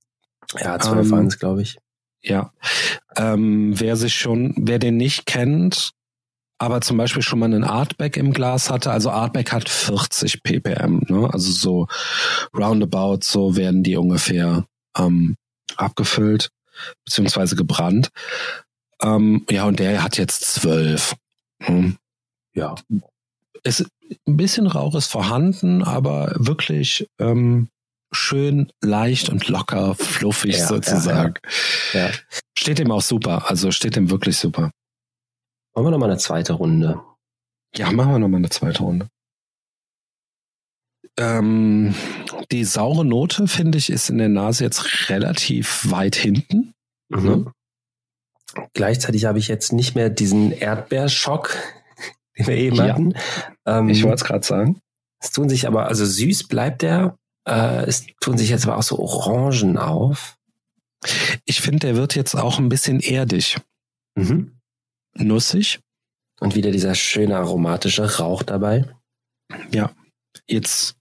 Ja, 0.59 0.79
12 0.79 0.99
ähm, 0.99 1.11
waren 1.11 1.27
es, 1.27 1.39
glaube 1.39 1.63
ich. 1.63 1.79
Ja. 2.23 2.53
Ähm, 3.17 3.79
wer 3.79 3.97
sich 3.97 4.15
schon, 4.15 4.55
wer 4.57 4.79
den 4.79 4.97
nicht 4.97 5.27
kennt, 5.27 5.93
aber 6.59 6.81
zum 6.81 6.97
Beispiel 6.97 7.23
schon 7.23 7.39
mal 7.39 7.47
einen 7.47 7.65
Artback 7.65 8.17
im 8.17 8.33
Glas 8.33 8.69
hatte, 8.69 8.91
also 8.91 9.11
Artback 9.11 9.53
hat 9.53 9.69
40 9.69 10.43
ppm, 10.43 11.05
ne? 11.09 11.31
Also 11.33 11.53
so 11.53 11.87
roundabout, 12.57 13.21
so 13.23 13.57
werden 13.57 13.85
die 13.85 13.97
ungefähr 13.97 14.67
ähm, 14.97 15.37
abgefüllt 15.77 16.51
beziehungsweise 17.05 17.57
gebrannt. 17.57 18.11
Ähm, 19.03 19.45
ja, 19.51 19.65
und 19.65 19.79
der 19.79 20.03
hat 20.03 20.19
jetzt 20.19 20.45
12. 20.45 21.15
Hm. 21.63 21.97
Ja. 22.55 22.75
Es, 23.63 23.85
ein 24.27 24.37
bisschen 24.37 24.67
Rauch 24.67 24.95
ist 24.95 25.07
vorhanden, 25.07 25.83
aber 25.83 26.33
wirklich 26.37 27.09
ähm, 27.19 27.69
schön 28.13 28.73
leicht 28.83 29.29
und 29.29 29.49
locker, 29.49 29.95
fluffig 29.95 30.57
ja, 30.57 30.67
sozusagen. 30.67 31.35
Ja, 31.93 32.09
ja. 32.09 32.13
Steht 32.57 32.81
ihm 32.81 32.91
auch 32.91 33.03
super, 33.03 33.49
also 33.51 33.71
steht 33.71 33.97
ihm 33.97 34.11
wirklich 34.11 34.37
super. 34.37 34.71
Machen 35.75 35.87
wir 35.87 35.91
nochmal 35.91 36.11
eine 36.11 36.19
zweite 36.19 36.55
Runde. 36.55 37.01
Ja, 37.77 37.93
machen 37.93 38.13
wir 38.13 38.19
nochmal 38.19 38.39
eine 38.39 38.51
zweite 38.51 38.83
Runde. 38.83 39.09
Ähm, 41.19 41.95
die 42.51 42.65
saure 42.65 43.05
Note, 43.05 43.47
finde 43.49 43.79
ich, 43.79 43.91
ist 43.91 44.09
in 44.09 44.19
der 44.19 44.29
Nase 44.29 44.65
jetzt 44.65 45.11
relativ 45.11 45.91
weit 45.91 46.17
hinten. 46.17 46.75
Mhm. 47.09 47.53
Gleichzeitig 48.73 49.25
habe 49.25 49.39
ich 49.39 49.49
jetzt 49.49 49.73
nicht 49.73 49.95
mehr 49.95 50.11
diesen 50.11 50.53
Erdbeerschock, 50.53 51.57
den 52.39 52.47
wir 52.47 52.57
eben 52.57 52.77
ja, 52.77 52.89
hatten. 52.89 53.15
Ähm, 53.67 53.89
ich 53.89 54.03
wollte 54.03 54.17
es 54.17 54.25
gerade 54.25 54.47
sagen. 54.47 54.81
Es 55.21 55.33
tun 55.33 55.49
sich 55.49 55.67
aber, 55.67 55.87
also 55.87 56.05
süß 56.05 56.49
bleibt 56.49 56.83
der, 56.83 57.17
äh, 57.47 57.85
es 57.87 58.07
tun 58.21 58.39
sich 58.39 58.51
jetzt 58.51 58.67
aber 58.67 58.77
auch 58.77 58.83
so 58.83 58.99
Orangen 58.99 59.77
auf. 59.77 60.37
Ich 61.45 61.61
finde, 61.61 61.81
der 61.81 61.97
wird 61.97 62.15
jetzt 62.15 62.35
auch 62.35 62.59
ein 62.59 62.69
bisschen 62.69 63.01
erdig. 63.01 63.59
Mhm. 64.15 64.59
Nussig. 65.15 65.81
Und 66.41 66.55
wieder 66.55 66.71
dieser 66.71 66.95
schöne 66.95 67.37
aromatische 67.37 68.19
Rauch 68.19 68.43
dabei. 68.43 68.85
Ja. 69.73 69.93
Jetzt 70.47 70.97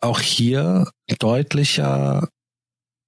auch 0.00 0.20
hier 0.20 0.90
deutlicher 1.18 2.28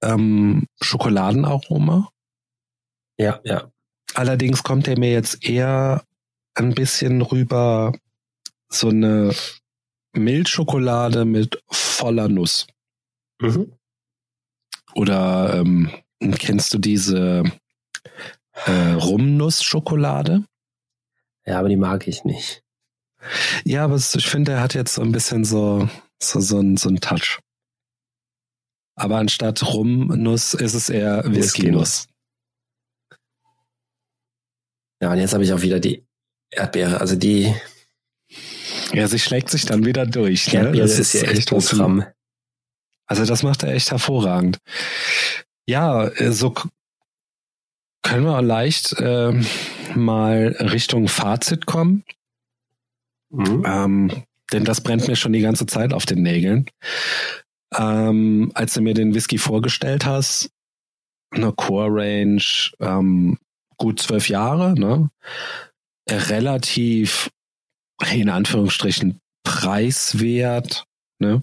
ähm, 0.03 0.67
Schokoladenaroma. 0.81 2.11
Ja, 3.21 3.39
ja. 3.45 3.71
Allerdings 4.15 4.63
kommt 4.63 4.89
er 4.89 4.99
mir 4.99 5.13
jetzt 5.13 5.45
eher 5.45 6.05
ein 6.55 6.75
bisschen 6.75 7.21
rüber 7.21 7.93
so 8.71 8.89
eine 8.89 9.35
Milchschokolade 10.15 11.27
mit 11.27 11.63
voller 11.71 12.29
Nuss. 12.29 12.67
Mhm. 13.43 13.75
Oder 14.95 15.53
ähm, 15.55 15.91
kennst 16.39 16.73
du 16.73 16.79
diese 16.79 17.45
äh, 18.65 18.93
Rumnussschokolade? 18.93 20.47
Ja, 21.45 21.59
aber 21.59 21.69
die 21.69 21.77
mag 21.77 22.09
ich 22.09 22.25
nicht. 22.25 22.63
Ja, 23.65 23.85
aber 23.85 23.97
ich 23.97 24.27
finde, 24.27 24.53
er 24.53 24.63
hat 24.63 24.73
jetzt 24.73 24.95
so 24.95 25.03
ein 25.03 25.13
bisschen 25.13 25.45
so, 25.45 25.91
so, 26.23 26.41
so, 26.41 26.59
ein, 26.59 26.79
so 26.79 26.89
ein 26.89 27.01
Touch. 27.01 27.39
Aber 28.95 29.19
anstatt 29.19 29.63
Rumnuss 29.63 30.55
ist 30.55 30.75
es 30.75 30.89
eher 30.89 31.23
Whisky-Nuss. 31.27 32.10
Ja, 35.01 35.13
und 35.13 35.19
jetzt 35.19 35.33
habe 35.33 35.45
ich 35.45 35.53
auch 35.53 35.63
wieder 35.63 35.81
die 35.81 36.05
Erdbeere. 36.51 37.01
Also 37.01 37.17
die 37.17 37.55
Ja, 38.93 39.07
sie 39.09 39.19
schlägt 39.19 39.51
sich 39.51 39.65
dann 39.65 39.85
wieder 39.85 40.07
durch. 40.07 40.53
Ne? 40.53 40.61
Erdbeere 40.61 40.87
das 40.87 40.99
ist 40.99 41.15
ja 41.15 41.23
echt 41.23 41.49
Programm. 41.49 42.05
Also 43.07 43.25
das 43.25 43.43
macht 43.43 43.63
er 43.63 43.73
echt 43.73 43.91
hervorragend. 43.91 44.59
Ja, 45.67 46.07
äh, 46.07 46.33
so 46.33 46.55
können 48.03 48.25
wir 48.25 48.43
leicht 48.43 48.95
ähm, 48.99 49.47
mal 49.95 50.57
Richtung 50.59 51.09
Fazit 51.09 51.67
kommen. 51.67 52.05
Mhm. 53.31 53.65
Ähm, 53.67 54.23
denn 54.53 54.65
das 54.65 54.81
brennt 54.81 55.07
mir 55.07 55.17
schon 55.17 55.33
die 55.33 55.41
ganze 55.41 55.67
Zeit 55.67 55.93
auf 55.93 56.07
den 56.07 56.23
Nägeln. 56.23 56.67
Ähm, 57.77 58.51
als 58.55 58.75
du 58.75 58.81
mir 58.81 58.95
den 58.95 59.15
Whisky 59.15 59.39
vorgestellt 59.39 60.05
hast, 60.05 60.51
eine 61.31 61.53
Core 61.53 61.89
Range, 61.91 62.43
ähm, 62.81 63.39
gut 63.81 64.01
zwölf 64.01 64.29
Jahre, 64.29 64.75
ne? 64.79 65.11
Relativ, 66.09 67.31
in 68.13 68.29
Anführungsstrichen, 68.29 69.19
preiswert, 69.45 70.85
ne? 71.19 71.43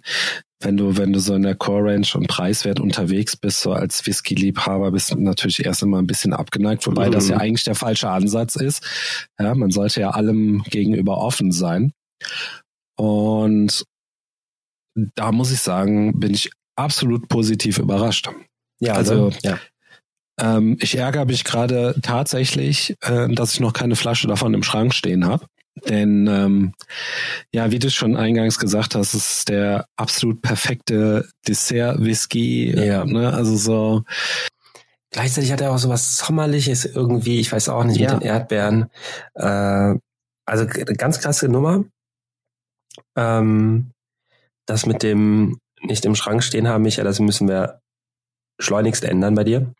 Wenn 0.59 0.75
du, 0.75 0.97
wenn 0.97 1.13
du 1.13 1.19
so 1.19 1.35
in 1.35 1.43
der 1.43 1.53
Core 1.55 1.91
Range 1.91 2.07
und 2.15 2.27
preiswert 2.27 2.79
unterwegs 2.79 3.35
bist, 3.35 3.61
so 3.61 3.73
als 3.73 4.05
Whisky-Liebhaber, 4.07 4.89
bist 4.91 5.11
du 5.11 5.19
natürlich 5.19 5.63
erst 5.63 5.83
einmal 5.83 6.01
ein 6.01 6.07
bisschen 6.07 6.33
abgeneigt, 6.33 6.87
wobei 6.87 7.09
Mhm. 7.09 7.11
das 7.11 7.27
ja 7.29 7.37
eigentlich 7.37 7.63
der 7.63 7.75
falsche 7.75 8.09
Ansatz 8.09 8.55
ist. 8.55 8.83
Ja, 9.39 9.53
man 9.53 9.69
sollte 9.69 10.01
ja 10.01 10.09
allem 10.11 10.63
gegenüber 10.63 11.17
offen 11.19 11.51
sein. 11.51 11.91
Und 12.97 13.83
da 15.15 15.31
muss 15.31 15.51
ich 15.51 15.59
sagen, 15.59 16.19
bin 16.19 16.33
ich 16.33 16.49
absolut 16.75 17.27
positiv 17.29 17.77
überrascht. 17.77 18.27
Ja, 18.79 18.93
also- 18.93 19.25
also 19.27 19.37
ja. 19.43 19.59
Ähm, 20.39 20.77
ich 20.79 20.95
ärgere 20.97 21.25
mich 21.25 21.43
gerade 21.43 21.95
tatsächlich, 22.01 22.95
äh, 23.01 23.27
dass 23.29 23.53
ich 23.53 23.59
noch 23.59 23.73
keine 23.73 23.95
Flasche 23.95 24.27
davon 24.27 24.53
im 24.53 24.63
Schrank 24.63 24.93
stehen 24.93 25.25
habe. 25.25 25.45
Denn 25.87 26.27
ähm, 26.27 26.73
ja, 27.53 27.71
wie 27.71 27.79
du 27.79 27.89
schon 27.91 28.15
eingangs 28.15 28.57
gesagt 28.57 28.95
hast, 28.95 29.13
es 29.13 29.37
ist 29.37 29.49
der 29.49 29.85
absolut 29.95 30.41
perfekte 30.41 31.29
Dessert-Whisky. 31.47 32.75
Ja. 32.75 33.05
Ne? 33.05 33.31
Also 33.33 33.55
so, 33.55 34.03
Gleichzeitig 35.11 35.51
hat 35.51 35.61
er 35.61 35.71
auch 35.71 35.77
so 35.77 35.89
was 35.89 36.17
Sommerliches 36.17 36.85
irgendwie, 36.85 37.39
ich 37.39 37.51
weiß 37.51 37.69
auch 37.69 37.83
nicht, 37.83 37.99
Ja. 37.99 38.13
mit 38.13 38.21
den 38.23 38.27
Erdbeeren. 38.27 38.89
Äh, 39.35 39.95
also 40.45 40.65
ganz 40.97 41.19
krasse 41.19 41.47
Nummer. 41.47 41.85
Ähm, 43.15 43.91
das 44.65 44.85
mit 44.85 45.03
dem 45.03 45.59
nicht 45.81 46.05
im 46.05 46.15
Schrank 46.15 46.43
stehen 46.43 46.67
haben, 46.67 46.83
Micha, 46.83 47.03
das 47.03 47.19
müssen 47.19 47.47
wir 47.47 47.79
schleunigst 48.59 49.03
ändern 49.03 49.35
bei 49.35 49.43
dir. 49.43 49.73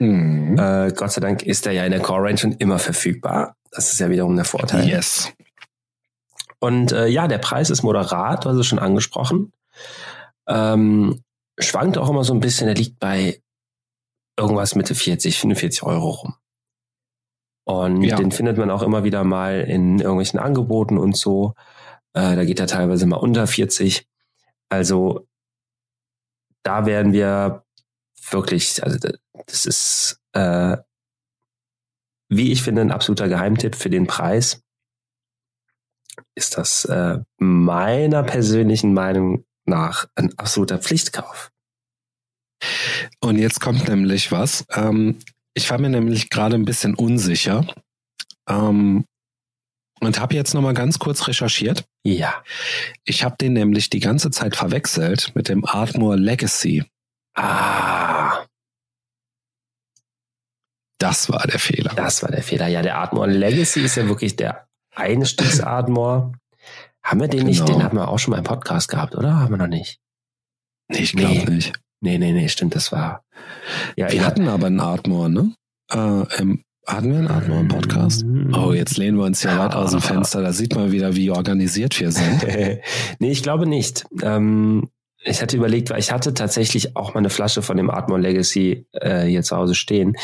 Hm, 0.00 0.58
Äh, 0.58 0.92
Gott 0.92 1.12
sei 1.12 1.20
Dank 1.20 1.42
ist 1.42 1.66
er 1.66 1.72
ja 1.72 1.84
in 1.84 1.92
der 1.92 2.00
Core 2.00 2.22
Range 2.24 2.38
schon 2.38 2.52
immer 2.52 2.78
verfügbar. 2.78 3.54
Das 3.70 3.92
ist 3.92 4.00
ja 4.00 4.10
wiederum 4.10 4.34
der 4.34 4.44
Vorteil. 4.44 4.88
yes. 4.88 5.32
Und 6.58 6.92
äh, 6.92 7.06
ja, 7.06 7.28
der 7.28 7.38
Preis 7.38 7.70
ist 7.70 7.82
moderat, 7.82 8.44
es 8.44 8.66
schon 8.66 8.78
angesprochen. 8.78 9.52
Ähm, 10.48 11.22
schwankt 11.58 11.96
auch 11.96 12.10
immer 12.10 12.24
so 12.24 12.34
ein 12.34 12.40
bisschen, 12.40 12.68
er 12.68 12.74
liegt 12.74 12.98
bei 12.98 13.40
irgendwas 14.38 14.74
Mitte 14.74 14.94
40, 14.94 15.38
45 15.38 15.82
Euro 15.84 16.10
rum. 16.10 16.34
Und 17.64 18.02
Ja. 18.02 18.16
den 18.16 18.32
findet 18.32 18.58
man 18.58 18.70
auch 18.70 18.82
immer 18.82 19.04
wieder 19.04 19.22
mal 19.24 19.60
in 19.60 20.00
irgendwelchen 20.00 20.40
Angeboten 20.40 20.98
und 20.98 21.16
so. 21.16 21.54
Äh, 22.14 22.34
da 22.36 22.44
geht 22.44 22.58
er 22.58 22.66
teilweise 22.66 23.06
mal 23.06 23.16
unter 23.16 23.46
40. 23.46 24.06
Also 24.68 25.26
da 26.62 26.84
werden 26.86 27.12
wir 27.12 27.64
wirklich, 28.32 28.82
also 28.82 28.98
da- 28.98 29.16
das 29.46 29.66
ist, 29.66 30.20
äh, 30.32 30.76
wie 32.28 32.52
ich 32.52 32.62
finde, 32.62 32.82
ein 32.82 32.92
absoluter 32.92 33.28
Geheimtipp 33.28 33.74
für 33.74 33.90
den 33.90 34.06
Preis 34.06 34.62
ist 36.36 36.56
das 36.58 36.84
äh, 36.84 37.18
meiner 37.38 38.22
persönlichen 38.22 38.92
Meinung 38.94 39.44
nach 39.66 40.06
ein 40.14 40.36
absoluter 40.38 40.78
Pflichtkauf. 40.78 41.50
Und 43.20 43.38
jetzt 43.38 43.60
kommt 43.60 43.88
nämlich 43.88 44.30
was. 44.32 44.64
Ähm, 44.70 45.18
ich 45.54 45.68
war 45.70 45.78
mir 45.78 45.88
nämlich 45.88 46.30
gerade 46.30 46.54
ein 46.56 46.64
bisschen 46.64 46.94
unsicher 46.94 47.66
ähm, 48.48 49.04
und 50.00 50.20
habe 50.20 50.34
jetzt 50.34 50.54
noch 50.54 50.62
mal 50.62 50.74
ganz 50.74 50.98
kurz 50.98 51.26
recherchiert. 51.26 51.84
Ja. 52.04 52.42
Ich 53.04 53.24
habe 53.24 53.36
den 53.40 53.54
nämlich 53.54 53.90
die 53.90 54.00
ganze 54.00 54.30
Zeit 54.30 54.56
verwechselt 54.56 55.32
mit 55.34 55.48
dem 55.48 55.64
Ardmore 55.64 56.16
Legacy. 56.16 56.84
Ah, 57.34 58.19
Das 61.00 61.28
war 61.30 61.44
der 61.46 61.58
Fehler. 61.58 61.92
das 61.96 62.22
war 62.22 62.30
der 62.30 62.42
Fehler. 62.42 62.68
Ja, 62.68 62.82
der 62.82 62.98
Ardmore 62.98 63.28
Legacy 63.30 63.80
ist 63.80 63.96
ja 63.96 64.06
wirklich 64.06 64.36
der 64.36 64.66
Einstiegs-Ardmore. 64.94 66.32
Haben 67.02 67.20
wir 67.20 67.28
den 67.28 67.46
nicht? 67.46 67.64
Genau. 67.64 67.78
Den 67.78 67.82
haben 67.84 67.96
wir 67.96 68.08
auch 68.08 68.18
schon 68.18 68.32
mal 68.32 68.38
im 68.38 68.44
Podcast 68.44 68.88
gehabt, 68.88 69.14
oder? 69.16 69.36
Haben 69.40 69.50
wir 69.52 69.56
noch 69.56 69.66
nicht? 69.66 69.98
Nee, 70.88 70.98
ich 70.98 71.12
glaube 71.14 71.34
Nee. 71.46 71.54
nicht. 71.56 71.72
Nee, 72.02 72.18
nee, 72.18 72.32
nee, 72.32 72.48
stimmt, 72.48 72.74
das 72.74 72.92
war. 72.92 73.24
Ja, 73.96 74.10
Wir 74.12 74.24
hatten 74.26 74.48
aber 74.48 74.66
einen 74.66 74.80
Ardmore, 74.80 75.30
ne? 75.30 75.54
Äh, 75.92 76.38
im, 76.38 76.62
hatten 76.86 77.10
wir 77.12 77.18
einen 77.18 77.28
Ardmore 77.28 77.60
im 77.60 77.68
Podcast? 77.68 78.24
Oh, 78.52 78.72
jetzt 78.72 78.96
lehnen 78.98 79.16
wir 79.16 79.24
uns 79.24 79.42
ja 79.42 79.58
weit 79.58 79.74
aus 79.74 79.92
dem 79.92 80.00
Fenster. 80.02 80.42
Da 80.42 80.52
sieht 80.52 80.74
man 80.74 80.92
wieder, 80.92 81.14
wie 81.16 81.30
organisiert 81.30 81.98
wir 82.00 82.10
sind. 82.12 82.42
nee, 83.18 83.30
ich 83.30 83.42
glaube 83.42 83.66
nicht. 83.66 84.04
Ähm, 84.22 84.88
ich 85.22 85.40
hatte 85.42 85.56
überlegt, 85.56 85.90
weil 85.90 85.98
ich 85.98 86.12
hatte 86.12 86.32
tatsächlich 86.34 86.96
auch 86.96 87.14
mal 87.14 87.18
eine 87.18 87.30
Flasche 87.30 87.62
von 87.62 87.76
dem 87.76 87.90
Ardmore 87.90 88.20
Legacy 88.20 88.86
äh, 88.92 89.24
hier 89.24 89.42
zu 89.42 89.56
Hause 89.56 89.74
stehen. 89.74 90.16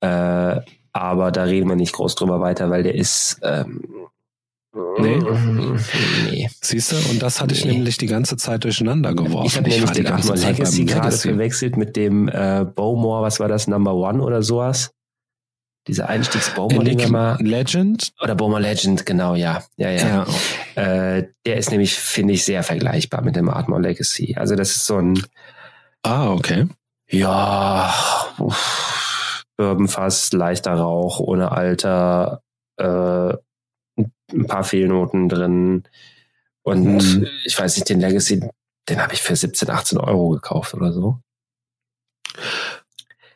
Äh, 0.00 0.60
aber 0.92 1.30
da 1.32 1.44
reden 1.44 1.68
wir 1.68 1.76
nicht 1.76 1.92
groß 1.92 2.14
drüber 2.14 2.40
weiter, 2.40 2.70
weil 2.70 2.82
der 2.82 2.94
ist. 2.94 3.38
Ähm, 3.42 3.82
Nee. 5.00 5.18
nee. 6.30 6.48
Siehst 6.60 6.92
du? 6.92 6.96
Und 7.10 7.20
das 7.22 7.40
hatte 7.40 7.54
ich 7.54 7.64
Nee. 7.64 7.72
nämlich 7.72 7.96
die 7.98 8.06
ganze 8.06 8.36
Zeit 8.36 8.62
durcheinander 8.64 9.12
geworfen. 9.14 9.46
Ich 9.46 9.56
habe 9.56 9.68
nämlich 9.68 9.90
den 9.90 10.04
beim 10.04 10.20
Legacy 10.20 10.84
gerade 10.84 11.16
verwechselt 11.16 11.76
mit 11.76 11.96
dem 11.96 12.28
äh, 12.28 12.64
Bowmore, 12.64 13.22
was 13.22 13.40
war 13.40 13.48
das, 13.48 13.66
Number 13.66 13.94
One 13.94 14.22
oder 14.22 14.42
sowas? 14.42 14.90
Dieser 15.88 16.06
den 16.06 16.22
Enigma 16.82 17.08
mal. 17.08 17.38
Legend? 17.40 18.12
Oder 18.22 18.34
Bowmore 18.34 18.60
Legend, 18.60 19.06
genau, 19.06 19.34
ja. 19.34 19.64
Ja, 19.78 19.90
ja. 19.90 20.26
Ja. 20.76 21.14
Äh, 21.16 21.28
der 21.46 21.56
ist 21.56 21.70
nämlich, 21.70 21.94
finde 21.94 22.34
ich, 22.34 22.44
sehr 22.44 22.62
vergleichbar 22.62 23.22
mit 23.22 23.36
dem 23.36 23.48
Ardmore 23.48 23.80
Legacy. 23.80 24.36
Also 24.36 24.54
das 24.54 24.76
ist 24.76 24.84
so 24.84 24.98
ein, 24.98 25.20
Ah, 26.02 26.30
okay. 26.30 26.68
ja, 27.10 27.92
uff, 28.38 29.07
Bourbonfass, 29.58 30.32
leichter 30.32 30.72
Rauch, 30.74 31.20
ohne 31.20 31.52
Alter, 31.52 32.42
äh, 32.78 33.34
ein 34.32 34.46
paar 34.46 34.64
Fehlnoten 34.64 35.28
drin. 35.28 35.82
Und 36.62 36.84
Mhm. 37.18 37.26
ich 37.44 37.58
weiß 37.58 37.76
nicht, 37.76 37.88
den 37.88 38.00
Legacy, 38.00 38.48
den 38.88 39.02
habe 39.02 39.14
ich 39.14 39.20
für 39.20 39.34
17, 39.36 39.68
18 39.68 39.98
Euro 39.98 40.28
gekauft 40.30 40.74
oder 40.74 40.92
so. 40.92 41.18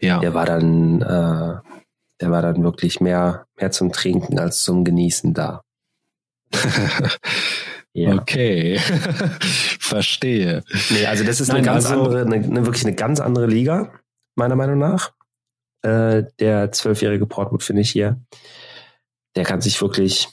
Ja. 0.00 0.20
Der 0.20 0.32
war 0.34 0.46
dann, 0.46 1.00
äh, 1.02 1.60
der 2.20 2.30
war 2.30 2.42
dann 2.42 2.62
wirklich 2.62 3.00
mehr, 3.00 3.46
mehr 3.56 3.70
zum 3.72 3.92
Trinken 3.92 4.38
als 4.38 4.62
zum 4.62 4.84
Genießen 4.84 5.34
da. 5.34 5.62
Ja. 7.94 8.14
Okay. 8.14 8.78
Verstehe. 9.78 10.62
Nee, 10.88 11.04
also 11.04 11.24
das 11.24 11.42
ist 11.42 11.50
eine 11.50 11.58
Nein, 11.58 11.66
ganz 11.74 11.84
also- 11.84 12.04
andere, 12.04 12.22
eine, 12.22 12.36
eine, 12.36 12.64
wirklich 12.64 12.86
eine 12.86 12.94
ganz 12.94 13.20
andere 13.20 13.46
Liga, 13.46 13.92
meiner 14.34 14.56
Meinung 14.56 14.78
nach. 14.78 15.12
Äh, 15.82 16.24
der 16.38 16.72
zwölfjährige 16.72 17.26
Portwood 17.26 17.62
finde 17.62 17.82
ich 17.82 17.90
hier. 17.90 18.20
Der 19.34 19.44
kann 19.44 19.60
sich 19.60 19.80
wirklich, 19.80 20.28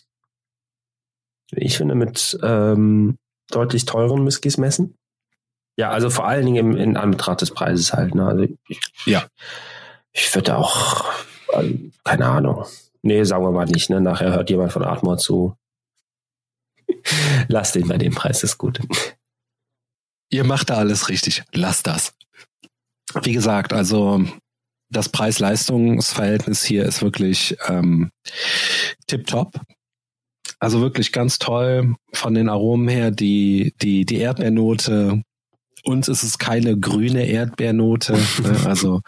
ich 1.51 1.77
finde, 1.77 1.95
mit 1.95 2.37
ähm, 2.43 3.17
deutlich 3.49 3.85
teuren 3.85 4.25
Whiskys 4.25 4.57
messen. 4.57 4.95
Ja, 5.77 5.89
also 5.91 6.09
vor 6.09 6.27
allen 6.27 6.45
Dingen 6.45 6.73
im, 6.73 6.77
in 6.77 6.97
Anbetracht 6.97 7.41
des 7.41 7.51
Preises 7.51 7.93
halt. 7.93 8.13
Ne? 8.13 8.27
Also 8.27 8.43
ich, 8.67 8.79
Ja. 9.05 9.27
Ich 10.11 10.33
würde 10.35 10.57
auch, 10.57 11.05
also, 11.53 11.73
keine 12.03 12.25
Ahnung. 12.25 12.65
Nee, 13.01 13.23
sagen 13.23 13.43
wir 13.43 13.51
mal 13.51 13.65
nicht. 13.65 13.89
Ne? 13.89 14.01
Nachher 14.01 14.33
hört 14.33 14.49
jemand 14.49 14.73
von 14.73 14.83
Atmor 14.83 15.17
zu. 15.17 15.55
Lass 17.47 17.71
den 17.71 17.87
bei 17.87 17.97
dem 17.97 18.13
Preis, 18.13 18.43
ist 18.43 18.57
gut. 18.57 18.81
ihr 20.29 20.43
macht 20.43 20.69
da 20.69 20.75
alles 20.75 21.09
richtig. 21.09 21.43
Lasst 21.53 21.87
das. 21.87 22.13
Wie 23.23 23.33
gesagt, 23.33 23.73
also 23.73 24.23
das 24.89 25.09
Preis-Leistungs-Verhältnis 25.09 26.63
hier 26.63 26.85
ist 26.85 27.01
wirklich 27.01 27.57
ähm, 27.67 28.11
tipptopp. 29.07 29.61
Also 30.59 30.81
wirklich 30.81 31.11
ganz 31.11 31.39
toll 31.39 31.95
von 32.13 32.33
den 32.33 32.49
Aromen 32.49 32.87
her. 32.87 33.11
Die, 33.11 33.73
die, 33.81 34.05
die 34.05 34.17
Erdbeernote. 34.17 35.23
Uns 35.83 36.07
ist 36.09 36.23
es 36.23 36.37
keine 36.37 36.77
grüne 36.77 37.25
Erdbeernote. 37.25 38.13
ne? 38.41 38.65
Also 38.65 39.01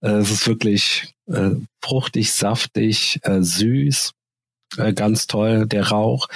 äh, 0.00 0.12
es 0.12 0.30
ist 0.30 0.46
wirklich 0.46 1.14
äh, 1.26 1.50
fruchtig, 1.82 2.32
saftig, 2.32 3.20
äh, 3.22 3.42
süß. 3.42 4.12
Äh, 4.78 4.92
ganz 4.94 5.26
toll. 5.26 5.66
Der 5.66 5.88
Rauch 5.88 6.28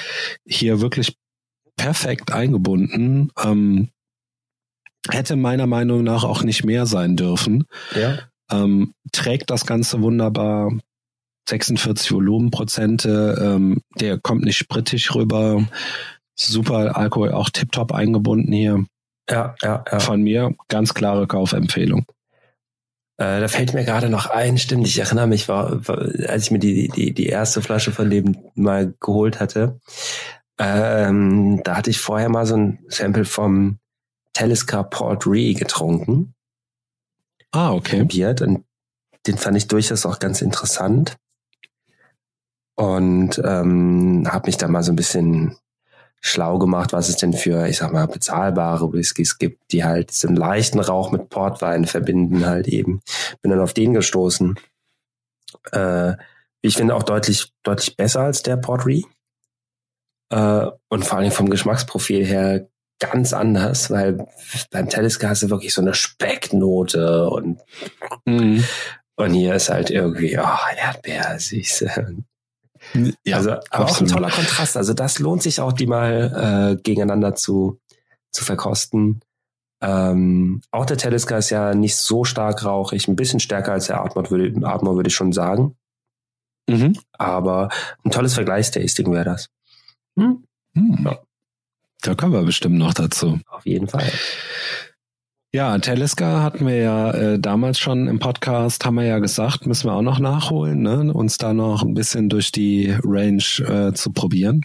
hier 0.45 0.81
wirklich 0.81 1.17
perfekt 1.77 2.33
eingebunden. 2.33 3.33
Ähm, 3.43 3.89
hätte 5.09 5.37
meiner 5.37 5.67
Meinung 5.67 6.03
nach 6.03 6.25
auch 6.25 6.43
nicht 6.43 6.65
mehr 6.65 6.85
sein 6.85 7.17
dürfen. 7.17 7.65
Ja. 7.95 8.19
Ähm, 8.51 8.95
trägt 9.13 9.51
das 9.51 9.67
Ganze 9.67 10.03
wunderbar. 10.03 10.73
46 11.49 12.13
Volumenprozente, 12.13 13.39
ähm, 13.43 13.83
der 13.99 14.19
kommt 14.19 14.45
nicht 14.45 14.57
sprittig 14.57 15.15
rüber. 15.15 15.67
Super 16.37 16.97
Alkohol, 16.97 17.33
auch 17.33 17.51
tiptop 17.51 17.93
eingebunden 17.93 18.53
hier. 18.53 18.85
Ja, 19.29 19.55
ja, 19.63 19.85
ja. 19.91 20.01
Von 20.01 20.23
mir 20.23 20.55
ganz 20.69 20.95
klare 20.95 21.27
Kaufempfehlung. 21.27 22.05
Äh, 23.19 23.41
da 23.41 23.49
fällt 23.49 23.75
mir 23.75 23.85
gerade 23.85 24.09
noch 24.09 24.27
ein, 24.31 24.59
stimmt, 24.59 24.87
ich 24.87 24.99
erinnere 24.99 25.27
mich, 25.27 25.49
war, 25.49 25.87
war, 25.87 25.99
als 26.29 26.45
ich 26.45 26.51
mir 26.51 26.59
die, 26.59 26.89
die, 26.89 27.13
die 27.13 27.27
erste 27.27 27.61
Flasche 27.61 27.93
von 27.93 28.09
dem 28.09 28.37
mal 28.55 28.95
geholt 28.99 29.41
hatte, 29.41 29.79
ähm, 30.59 31.61
da 31.65 31.77
hatte 31.77 31.91
ich 31.91 31.99
vorher 31.99 32.31
mal 32.31 32.47
so 32.47 32.57
ein 32.57 32.79
Sample 32.89 33.25
vom 33.25 33.79
Talisker 34.33 34.85
Port 34.85 35.27
Ree 35.27 35.53
getrunken, 35.53 36.35
Ah, 37.53 37.73
okay. 37.73 37.99
probiert 37.99 38.43
und 38.43 38.65
den 39.27 39.37
fand 39.37 39.57
ich 39.57 39.69
durchaus 39.69 40.07
auch 40.07 40.19
ganz 40.19 40.41
interessant. 40.43 41.17
Und 42.77 43.41
ähm, 43.45 44.27
habe 44.31 44.47
mich 44.47 44.57
da 44.57 44.69
mal 44.69 44.83
so 44.83 44.93
ein 44.93 44.97
bisschen 44.97 45.57
schlau 46.21 46.59
gemacht, 46.59 46.93
was 46.93 47.09
es 47.09 47.17
denn 47.17 47.33
für, 47.33 47.67
ich 47.67 47.79
sag 47.79 47.93
mal, 47.93 48.07
bezahlbare 48.07 48.93
Whiskys 48.93 49.39
gibt, 49.39 49.73
die 49.73 49.85
halt 49.85 50.11
diesen 50.11 50.37
leichten 50.37 50.81
Rauch 50.81 51.13
mit 51.13 51.29
Portwein 51.31 51.87
verbinden 51.87 52.47
halt 52.47 52.69
eben. 52.69 53.03
Bin 53.43 53.51
dann 53.51 53.61
auf 53.61 53.75
den 53.75 53.95
gestoßen. 53.95 54.59
Äh, 55.73 56.15
ich 56.63 56.77
finde 56.77 56.95
auch 56.95 57.03
deutlich, 57.03 57.53
deutlich 57.63 57.97
besser 57.97 58.21
als 58.21 58.43
der 58.43 58.57
Port 58.57 58.87
Ree. 58.87 59.03
Äh, 60.31 60.67
und 60.89 61.05
vor 61.05 61.19
allem 61.19 61.33
vom 61.33 61.51
Geschmacksprofil 61.51 62.25
her 62.25 62.69
ganz 63.01 63.33
anders, 63.33 63.91
weil 63.91 64.25
beim 64.71 64.89
Talisker 64.89 65.31
hast 65.31 65.43
du 65.43 65.51
wirklich 65.51 65.75
so 65.75 65.81
eine 65.83 65.95
Specknote 65.95 67.29
und, 67.29 67.61
Mhm. 68.25 68.63
und 69.17 69.35
hier 69.35 69.55
ist 69.55 69.69
halt 69.71 69.91
irgendwie, 69.91 70.39
oh, 70.39 70.77
Erdbeer, 70.77 71.39
süß. 71.39 71.87
Ja, 73.25 73.37
also, 73.37 73.51
aber 73.71 73.85
auch 73.87 74.01
ein 74.01 74.07
toller 74.07 74.31
Kontrast. 74.31 74.77
Also 74.77 74.95
das 74.95 75.19
lohnt 75.19 75.43
sich 75.43 75.61
auch, 75.61 75.73
die 75.73 75.87
mal 75.87 76.77
äh, 76.79 76.83
gegeneinander 76.83 77.35
zu, 77.35 77.81
zu 78.31 78.45
verkosten. 78.45 79.21
Ähm, 79.83 80.61
auch 80.71 80.87
der 80.87 80.97
Talisker 80.99 81.39
ist 81.39 81.51
ja 81.51 81.75
nicht 81.75 81.97
so 81.97 82.25
stark 82.25 82.65
rauchig, 82.65 83.09
ein 83.09 83.17
bisschen 83.17 83.41
stärker 83.41 83.73
als 83.73 83.87
der 83.87 84.01
Atmor, 84.03 84.31
würde, 84.31 84.67
Atmor 84.67 84.97
würde 84.97 85.09
ich 85.09 85.15
schon 85.15 85.33
sagen. 85.33 85.77
Mhm. 86.69 86.99
Aber 87.13 87.71
ein 88.05 88.11
tolles 88.11 88.35
Vergleichstasting 88.35 89.13
wäre 89.13 89.25
das. 89.25 89.49
Hm? 90.19 90.45
Hm. 90.77 90.99
Ja. 91.05 91.19
Da 92.03 92.15
kommen 92.15 92.33
wir 92.33 92.43
bestimmt 92.43 92.79
noch 92.79 92.95
dazu. 92.95 93.41
Auf 93.49 93.67
jeden 93.67 93.89
Fall. 93.89 94.11
Ja, 95.53 95.77
Talisker 95.79 96.43
hatten 96.43 96.67
wir 96.67 96.77
ja 96.77 97.11
äh, 97.11 97.39
damals 97.39 97.79
schon 97.81 98.07
im 98.07 98.21
Podcast, 98.21 98.85
haben 98.85 98.95
wir 98.95 99.05
ja 99.05 99.19
gesagt, 99.19 99.67
müssen 99.67 99.89
wir 99.89 99.95
auch 99.95 100.03
noch 100.03 100.21
nachholen, 100.21 100.83
ne? 100.83 101.13
uns 101.13 101.39
da 101.39 101.53
noch 101.53 101.83
ein 101.83 101.95
bisschen 101.95 102.29
durch 102.29 102.53
die 102.53 102.97
Range 103.03 103.43
äh, 103.67 103.93
zu 103.93 104.13
probieren. 104.13 104.61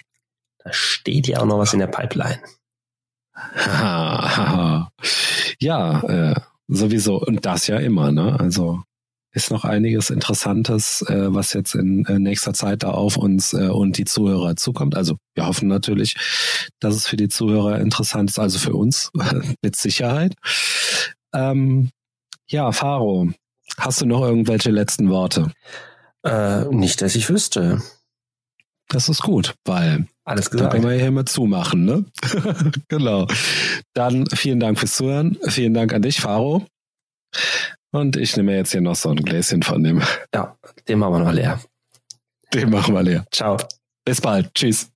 Da 0.63 0.71
steht 0.71 1.27
ja 1.27 1.39
auch 1.39 1.45
noch 1.45 1.57
was 1.57 1.73
in 1.73 1.79
der 1.79 1.87
Pipeline. 1.87 2.39
Ja, 5.59 6.01
äh, 6.01 6.35
sowieso. 6.67 7.19
Und 7.19 7.45
das 7.45 7.67
ja 7.67 7.77
immer, 7.77 8.11
ne? 8.11 8.37
Also 8.39 8.83
ist 9.35 9.51
noch 9.51 9.65
einiges 9.65 10.09
Interessantes, 10.09 11.01
äh, 11.09 11.33
was 11.33 11.53
jetzt 11.53 11.75
in 11.75 12.05
äh, 12.05 12.19
nächster 12.19 12.53
Zeit 12.53 12.83
da 12.83 12.91
auf 12.91 13.17
uns 13.17 13.53
äh, 13.53 13.67
und 13.67 13.97
die 13.97 14.05
Zuhörer 14.05 14.55
zukommt. 14.55 14.95
Also 14.95 15.17
wir 15.35 15.45
hoffen 15.45 15.67
natürlich, 15.67 16.15
dass 16.79 16.95
es 16.95 17.05
für 17.05 17.17
die 17.17 17.27
Zuhörer 17.27 17.79
interessant 17.79 18.29
ist, 18.29 18.39
also 18.39 18.57
für 18.57 18.73
uns 18.73 19.11
mit 19.61 19.75
Sicherheit. 19.75 20.35
Ähm, 21.33 21.89
ja, 22.47 22.71
Faro, 22.71 23.29
hast 23.77 24.01
du 24.01 24.05
noch 24.05 24.21
irgendwelche 24.21 24.71
letzten 24.71 25.09
Worte? 25.09 25.51
Äh, 26.23 26.65
nicht, 26.73 27.01
dass 27.01 27.15
ich 27.15 27.29
wüsste. 27.29 27.81
Das 28.87 29.09
ist 29.09 29.21
gut, 29.21 29.55
weil 29.65 30.07
Alles 30.23 30.45
Da 30.45 30.51
gesagt. 30.51 30.73
können 30.73 30.87
wir 30.87 30.97
hier 30.97 31.11
mit 31.11 31.27
zumachen, 31.27 31.83
ne? 31.83 32.05
genau. 32.87 33.27
Dann 33.93 34.27
vielen 34.27 34.59
Dank 34.61 34.79
fürs 34.79 34.95
Zuhören. 34.95 35.37
Vielen 35.47 35.73
Dank 35.73 35.91
an 35.93 36.03
dich, 36.03 36.21
Faro. 36.21 36.65
Und 37.95 38.17
ich 38.17 38.35
nehme 38.35 38.53
jetzt 38.53 38.73
hier 38.73 38.81
noch 38.81 38.95
so 38.95 39.09
ein 39.09 39.15
Gläschen 39.15 39.63
von 39.63 39.81
dem. 39.81 40.01
Ja, 40.33 40.57
den 40.85 40.99
machen 40.99 41.13
wir 41.13 41.19
noch 41.19 41.31
leer. 41.31 41.61
Den 42.53 42.69
machen 42.69 42.93
wir 42.93 43.03
leer. 43.03 43.25
Ciao. 43.31 43.57
Bis 44.03 44.19
bald. 44.19 44.53
Tschüss. 44.53 44.91